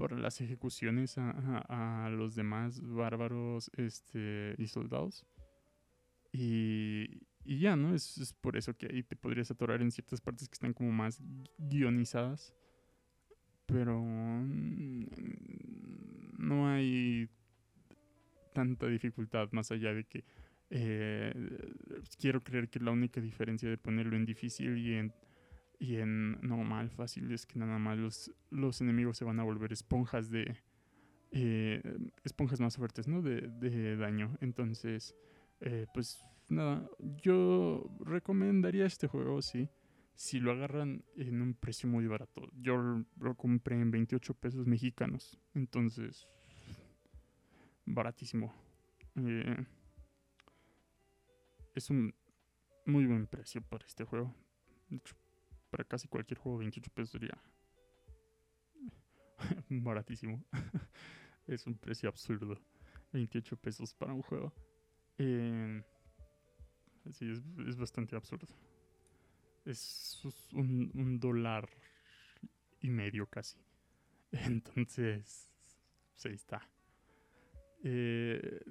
por 0.01 0.17
las 0.17 0.41
ejecuciones 0.41 1.19
a, 1.19 2.09
los 2.11 2.33
demás 2.33 2.81
bárbaros 2.81 3.69
este, 3.77 4.55
y 4.57 4.65
soldados. 4.65 5.27
Y, 6.31 7.21
y 7.45 7.59
ya, 7.59 7.75
¿no? 7.75 7.93
Es, 7.93 8.35
por 8.41 8.57
eso 8.57 8.75
que 8.75 8.87
ahí 8.87 9.03
te 9.03 9.15
podrías 9.15 9.51
atorar 9.51 9.79
en 9.83 9.91
ciertas 9.91 10.19
partes 10.19 10.49
que 10.49 10.53
están 10.53 10.73
como 10.73 10.91
más 10.91 11.21
guionizadas. 11.59 12.51
Pero 13.67 14.01
mm, 14.01 15.05
no 16.39 16.67
hay 16.67 17.29
tanta 18.53 18.87
dificultad 18.87 19.49
más 19.51 19.71
allá 19.71 19.93
de 19.93 20.05
que 20.05 20.23
eh, 20.71 21.31
quiero 22.19 22.43
creer 22.43 22.69
que 22.69 22.79
la 22.79 22.89
única 22.89 23.21
diferencia 23.21 23.69
de 23.69 23.77
ponerlo 23.77 24.15
en 24.15 24.25
difícil 24.25 24.79
y 24.79 24.95
en 24.95 25.13
y 25.81 25.97
en 25.97 26.39
normal, 26.41 26.91
fácil, 26.91 27.31
es 27.31 27.47
que 27.47 27.57
nada 27.57 27.79
más 27.79 27.97
los, 27.97 28.31
los 28.51 28.81
enemigos 28.81 29.17
se 29.17 29.25
van 29.25 29.39
a 29.39 29.43
volver 29.43 29.73
esponjas 29.73 30.29
de... 30.29 30.55
Eh, 31.31 31.81
esponjas 32.23 32.59
más 32.59 32.77
fuertes, 32.77 33.07
¿no? 33.07 33.23
De, 33.23 33.47
de 33.47 33.97
daño. 33.97 34.37
Entonces, 34.41 35.15
eh, 35.59 35.87
pues 35.91 36.23
nada, 36.49 36.87
yo 36.99 37.89
recomendaría 38.01 38.85
este 38.85 39.07
juego, 39.07 39.41
sí. 39.41 39.69
Si 40.13 40.39
lo 40.39 40.51
agarran 40.51 41.03
en 41.15 41.41
un 41.41 41.55
precio 41.55 41.89
muy 41.89 42.05
barato. 42.05 42.47
Yo 42.53 43.03
lo 43.19 43.35
compré 43.35 43.81
en 43.81 43.89
28 43.89 44.35
pesos 44.35 44.67
mexicanos. 44.67 45.39
Entonces, 45.55 46.27
baratísimo. 47.85 48.53
Eh, 49.15 49.65
es 51.73 51.89
un 51.89 52.13
muy 52.85 53.07
buen 53.07 53.25
precio 53.25 53.63
para 53.63 53.87
este 53.87 54.03
juego. 54.03 54.35
De 54.87 54.97
hecho, 54.97 55.15
para 55.71 55.85
casi 55.85 56.07
cualquier 56.07 56.37
juego 56.37 56.59
28 56.59 56.91
pesos 56.93 57.11
sería 57.11 57.41
baratísimo. 59.69 60.43
es 61.47 61.65
un 61.65 61.75
precio 61.75 62.09
absurdo. 62.09 62.59
28 63.13 63.57
pesos 63.57 63.93
para 63.95 64.13
un 64.13 64.21
juego. 64.21 64.53
Eh, 65.17 65.81
sí, 67.11 67.31
es, 67.67 67.75
bastante 67.75 68.15
absurdo. 68.15 68.47
Es 69.65 70.21
un, 70.53 71.19
dólar 71.19 71.69
y 72.79 72.89
medio 72.89 73.25
casi. 73.27 73.57
Entonces, 74.31 75.51
pues 76.13 76.25
ahí 76.25 76.33
está. 76.33 76.69
Eh, 77.83 78.61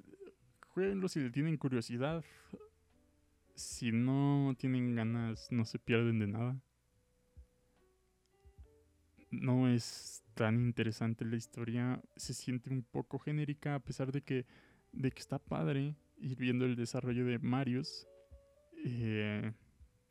jueguenlo 0.69 1.07
si 1.07 1.19
le 1.19 1.31
tienen 1.31 1.57
curiosidad. 1.57 2.23
Si 3.55 3.91
no 3.91 4.55
tienen 4.57 4.95
ganas, 4.95 5.51
no 5.51 5.65
se 5.65 5.77
pierden 5.77 6.19
de 6.19 6.27
nada 6.27 6.61
no 9.31 9.69
es 9.69 10.23
tan 10.33 10.55
interesante 10.59 11.25
la 11.25 11.37
historia, 11.37 12.01
se 12.15 12.33
siente 12.33 12.69
un 12.69 12.83
poco 12.83 13.19
genérica 13.19 13.75
a 13.75 13.79
pesar 13.79 14.11
de 14.11 14.21
que, 14.21 14.45
de 14.91 15.11
que 15.11 15.19
está 15.19 15.39
padre 15.39 15.95
ir 16.17 16.35
viendo 16.35 16.65
el 16.65 16.75
desarrollo 16.75 17.25
de 17.25 17.39
Marius, 17.39 18.07
eh, 18.85 19.53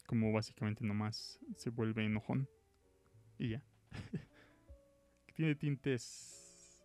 como 0.06 0.32
básicamente 0.32 0.84
nomás 0.84 1.38
se 1.56 1.70
vuelve 1.70 2.04
enojón 2.04 2.48
y 3.38 3.50
ya. 3.50 3.62
Tiene 5.36 5.54
tintes 5.54 6.82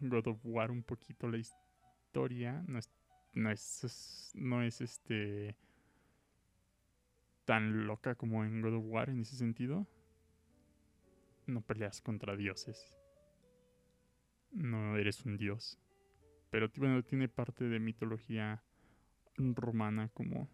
God 0.00 0.28
of 0.28 0.40
War 0.44 0.70
un 0.70 0.82
poquito 0.82 1.28
la 1.28 1.38
historia, 1.38 2.62
no 2.66 2.78
es, 2.78 2.90
no 3.34 3.50
es, 3.50 4.32
no 4.34 4.62
es 4.62 4.80
este 4.80 5.56
tan 7.44 7.86
loca 7.86 8.16
como 8.16 8.44
en 8.44 8.60
God 8.60 8.74
of 8.74 8.84
War 8.86 9.08
en 9.08 9.20
ese 9.20 9.36
sentido 9.36 9.86
no 11.46 11.60
peleas 11.60 12.00
contra 12.00 12.36
dioses. 12.36 12.98
No 14.50 14.96
eres 14.96 15.24
un 15.24 15.36
dios. 15.36 15.78
Pero 16.50 16.70
bueno, 16.76 17.02
tiene 17.02 17.28
parte 17.28 17.64
de 17.64 17.78
mitología 17.78 18.62
romana 19.36 20.08
como, 20.14 20.48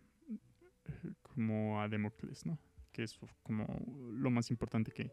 como 1.23 1.81
a 1.81 1.89
Democles, 1.89 2.47
¿no? 2.47 2.59
Que 2.93 3.05
es 3.05 3.19
como 3.43 3.67
lo 4.13 4.31
más 4.31 4.51
importante 4.51 4.93
que, 4.93 5.13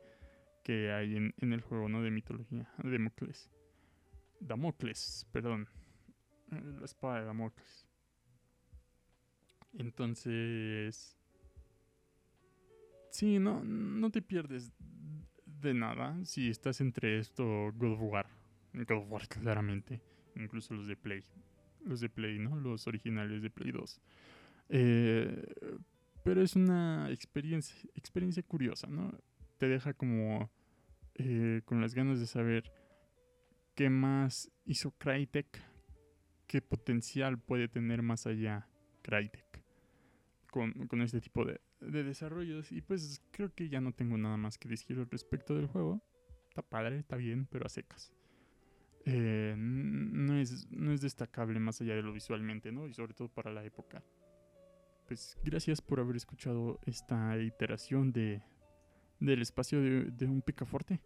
que 0.64 0.92
hay 0.92 1.16
en, 1.16 1.54
el 1.54 1.62
juego, 1.62 1.90
¿no? 1.90 2.02
De 2.02 2.12
mitología. 2.12 2.72
Democles. 2.84 3.50
Damocles, 4.40 5.28
perdón. 5.32 5.68
La 6.50 6.86
espada 6.86 7.20
de 7.20 7.26
Damocles. 7.26 7.88
Entonces... 9.74 11.16
Sí, 13.12 13.40
no, 13.40 13.64
no 13.64 14.12
te 14.12 14.22
pierdes 14.22 14.72
de 15.62 15.74
nada 15.74 16.18
si 16.26 16.50
estás 16.50 16.82
entre 16.82 17.20
esto 17.20 17.72
God 17.74 17.94
of 17.94 18.02
War. 18.02 18.28
God 18.74 18.92
of 18.92 19.12
War 19.12 19.28
claramente. 19.28 20.02
Incluso 20.36 20.74
los 20.74 20.88
de 20.88 20.96
Play. 20.96 21.24
Los 21.86 22.00
de 22.00 22.10
Play, 22.10 22.40
¿no? 22.40 22.56
Los 22.58 22.88
originales 22.88 23.42
de 23.42 23.50
Play 23.50 23.72
2. 23.72 24.02
Eh, 24.70 25.44
pero 26.24 26.42
es 26.42 26.56
una 26.56 27.10
experiencia, 27.12 27.76
experiencia 27.96 28.44
curiosa, 28.44 28.88
¿no? 28.88 29.18
Te 29.58 29.68
deja 29.68 29.94
como 29.94 30.52
eh, 31.16 31.62
con 31.66 31.82
las 31.82 31.96
ganas 31.96 32.20
de 32.20 32.28
saber 32.28 32.72
qué 33.76 33.90
más 33.90 34.52
hizo 34.66 34.92
Crytek, 34.92 35.62
qué 36.48 36.62
potencial 36.62 37.40
puede 37.40 37.68
tener 37.68 38.02
más 38.02 38.28
allá 38.28 38.68
Crytek 39.02 39.49
con, 40.50 40.88
con 40.88 41.02
este 41.02 41.22
tipo 41.22 41.46
de, 41.46 41.62
de 41.80 42.04
desarrollos. 42.04 42.72
Y 42.72 42.82
pues 42.82 43.22
creo 43.32 43.54
que 43.54 43.70
ya 43.70 43.82
no 43.82 43.94
tengo 43.94 44.18
nada 44.18 44.38
más 44.38 44.58
que 44.58 44.70
decir 44.70 44.98
al 44.98 45.10
respecto 45.10 45.56
del 45.56 45.68
juego. 45.68 46.02
Está 46.50 46.62
padre, 46.62 47.00
está 47.00 47.16
bien, 47.16 47.48
pero 47.48 47.66
a 47.66 47.70
secas. 47.70 48.14
Eh, 49.06 49.56
no, 49.58 50.38
es, 50.38 50.70
no 50.72 50.92
es 50.92 51.02
destacable 51.02 51.60
más 51.60 51.82
allá 51.82 51.96
de 51.96 52.02
lo 52.02 52.14
visualmente, 52.14 52.72
¿no? 52.72 52.88
Y 52.88 52.94
sobre 52.94 53.14
todo 53.14 53.30
para 53.30 53.52
la 53.52 53.64
época. 53.64 54.04
Pues 55.08 55.38
gracias 55.44 55.82
por 55.82 56.00
haber 56.00 56.16
escuchado 56.16 56.80
esta 56.86 57.40
iteración 57.42 58.12
de, 58.12 58.44
del 59.20 59.42
espacio 59.42 59.82
de, 59.82 60.06
de 60.12 60.26
un 60.26 60.42
picaforte. 60.42 61.02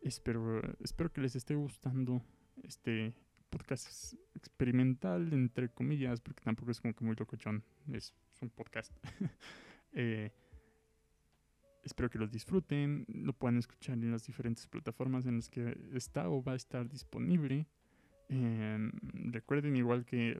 Espero, 0.00 0.60
espero 0.80 1.10
que 1.12 1.22
les 1.22 1.34
esté 1.34 1.54
gustando 1.54 2.22
este 2.62 3.14
podcast 3.48 4.14
experimental, 4.34 5.32
entre 5.32 5.70
comillas, 5.70 6.20
porque 6.20 6.42
tampoco 6.42 6.72
es 6.72 6.80
como 6.80 6.94
que 6.94 7.04
muy 7.04 7.16
locochón. 7.16 7.64
Es 7.92 8.12
un 8.42 8.50
podcast. 8.50 8.92
Eh, 9.96 10.32
espero 11.84 12.10
que 12.10 12.18
los 12.18 12.32
disfruten, 12.32 13.06
lo 13.06 13.32
puedan 13.32 13.58
escuchar 13.58 13.94
en 13.94 14.10
las 14.10 14.26
diferentes 14.26 14.66
plataformas 14.66 15.24
en 15.24 15.36
las 15.36 15.48
que 15.48 15.78
está 15.92 16.28
o 16.28 16.42
va 16.42 16.54
a 16.54 16.56
estar 16.56 16.88
disponible. 16.88 17.68
Em, 18.28 18.90
recuerden 19.30 19.76
igual 19.76 20.04
que 20.04 20.36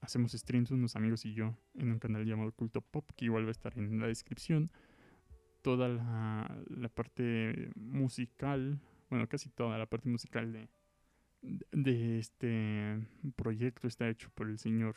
hacemos 0.00 0.32
streams 0.32 0.72
unos 0.72 0.96
amigos 0.96 1.24
y 1.26 1.32
yo 1.32 1.56
en 1.74 1.92
un 1.92 2.00
canal 2.00 2.24
llamado 2.24 2.50
Culto 2.50 2.80
Pop, 2.80 3.08
que 3.16 3.26
igual 3.26 3.44
va 3.44 3.48
a 3.48 3.52
estar 3.52 3.78
en 3.78 4.00
la 4.00 4.08
descripción. 4.08 4.72
Toda 5.62 5.88
la, 5.88 6.64
la 6.68 6.88
parte 6.88 7.70
musical, 7.76 8.80
bueno, 9.10 9.28
casi 9.28 9.48
toda 9.50 9.78
la 9.78 9.86
parte 9.86 10.08
musical 10.08 10.52
de, 10.52 10.68
de 11.72 12.18
este 12.18 12.98
proyecto 13.36 13.86
está 13.86 14.08
hecho 14.08 14.30
por 14.34 14.48
el 14.48 14.58
señor 14.58 14.96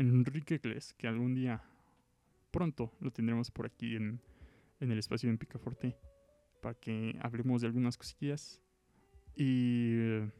Enrique 0.00 0.58
Gles, 0.58 0.94
que 0.94 1.06
algún 1.06 1.34
día 1.34 1.62
pronto 2.50 2.92
lo 3.00 3.10
tendremos 3.10 3.50
por 3.50 3.66
aquí 3.66 3.96
en, 3.96 4.20
en 4.80 4.90
el 4.90 4.98
espacio 4.98 5.28
en 5.28 5.38
Picaforte 5.38 5.96
para 6.62 6.74
que 6.74 7.18
hablemos 7.20 7.60
de 7.60 7.66
algunas 7.66 7.96
cosillas. 7.98 8.62
Y 9.36 9.92
eh, 9.94 10.30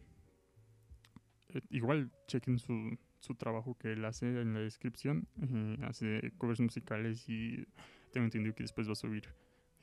igual 1.70 2.10
chequen 2.26 2.58
su, 2.58 2.98
su 3.20 3.34
trabajo 3.34 3.76
que 3.76 3.92
él 3.92 4.04
hace 4.04 4.40
en 4.40 4.54
la 4.54 4.60
descripción. 4.60 5.28
Eh, 5.42 5.76
hace 5.82 6.32
covers 6.38 6.60
musicales 6.60 7.28
y 7.28 7.66
tengo 8.12 8.24
entendido 8.24 8.54
que 8.54 8.64
después 8.64 8.88
va 8.88 8.92
a 8.92 8.96
subir 8.96 9.28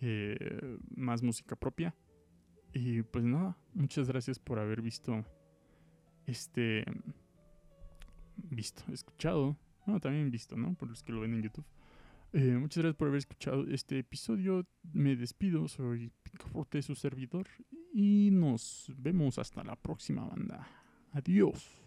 eh, 0.01 0.77
más 0.95 1.21
música 1.21 1.55
propia. 1.55 1.95
Y 2.73 3.03
pues 3.03 3.23
nada, 3.23 3.57
muchas 3.73 4.07
gracias 4.07 4.39
por 4.39 4.59
haber 4.59 4.81
visto 4.81 5.23
este 6.25 6.83
visto, 8.37 8.83
escuchado, 8.91 9.57
no, 9.87 9.99
también 9.99 10.29
visto, 10.29 10.55
¿no? 10.55 10.73
Por 10.75 10.89
los 10.89 11.03
que 11.03 11.11
lo 11.11 11.21
ven 11.21 11.33
en 11.33 11.41
YouTube. 11.41 11.65
Eh, 12.33 12.57
muchas 12.59 12.83
gracias 12.83 12.97
por 12.97 13.07
haber 13.07 13.19
escuchado 13.19 13.65
este 13.67 13.99
episodio. 13.99 14.65
Me 14.93 15.15
despido, 15.15 15.67
soy 15.67 16.11
Picaforte, 16.23 16.81
su 16.81 16.93
servidor, 16.95 17.47
y 17.93 18.29
nos 18.31 18.91
vemos 18.97 19.39
hasta 19.39 19.63
la 19.63 19.75
próxima 19.75 20.25
banda. 20.25 20.67
Adiós. 21.13 21.86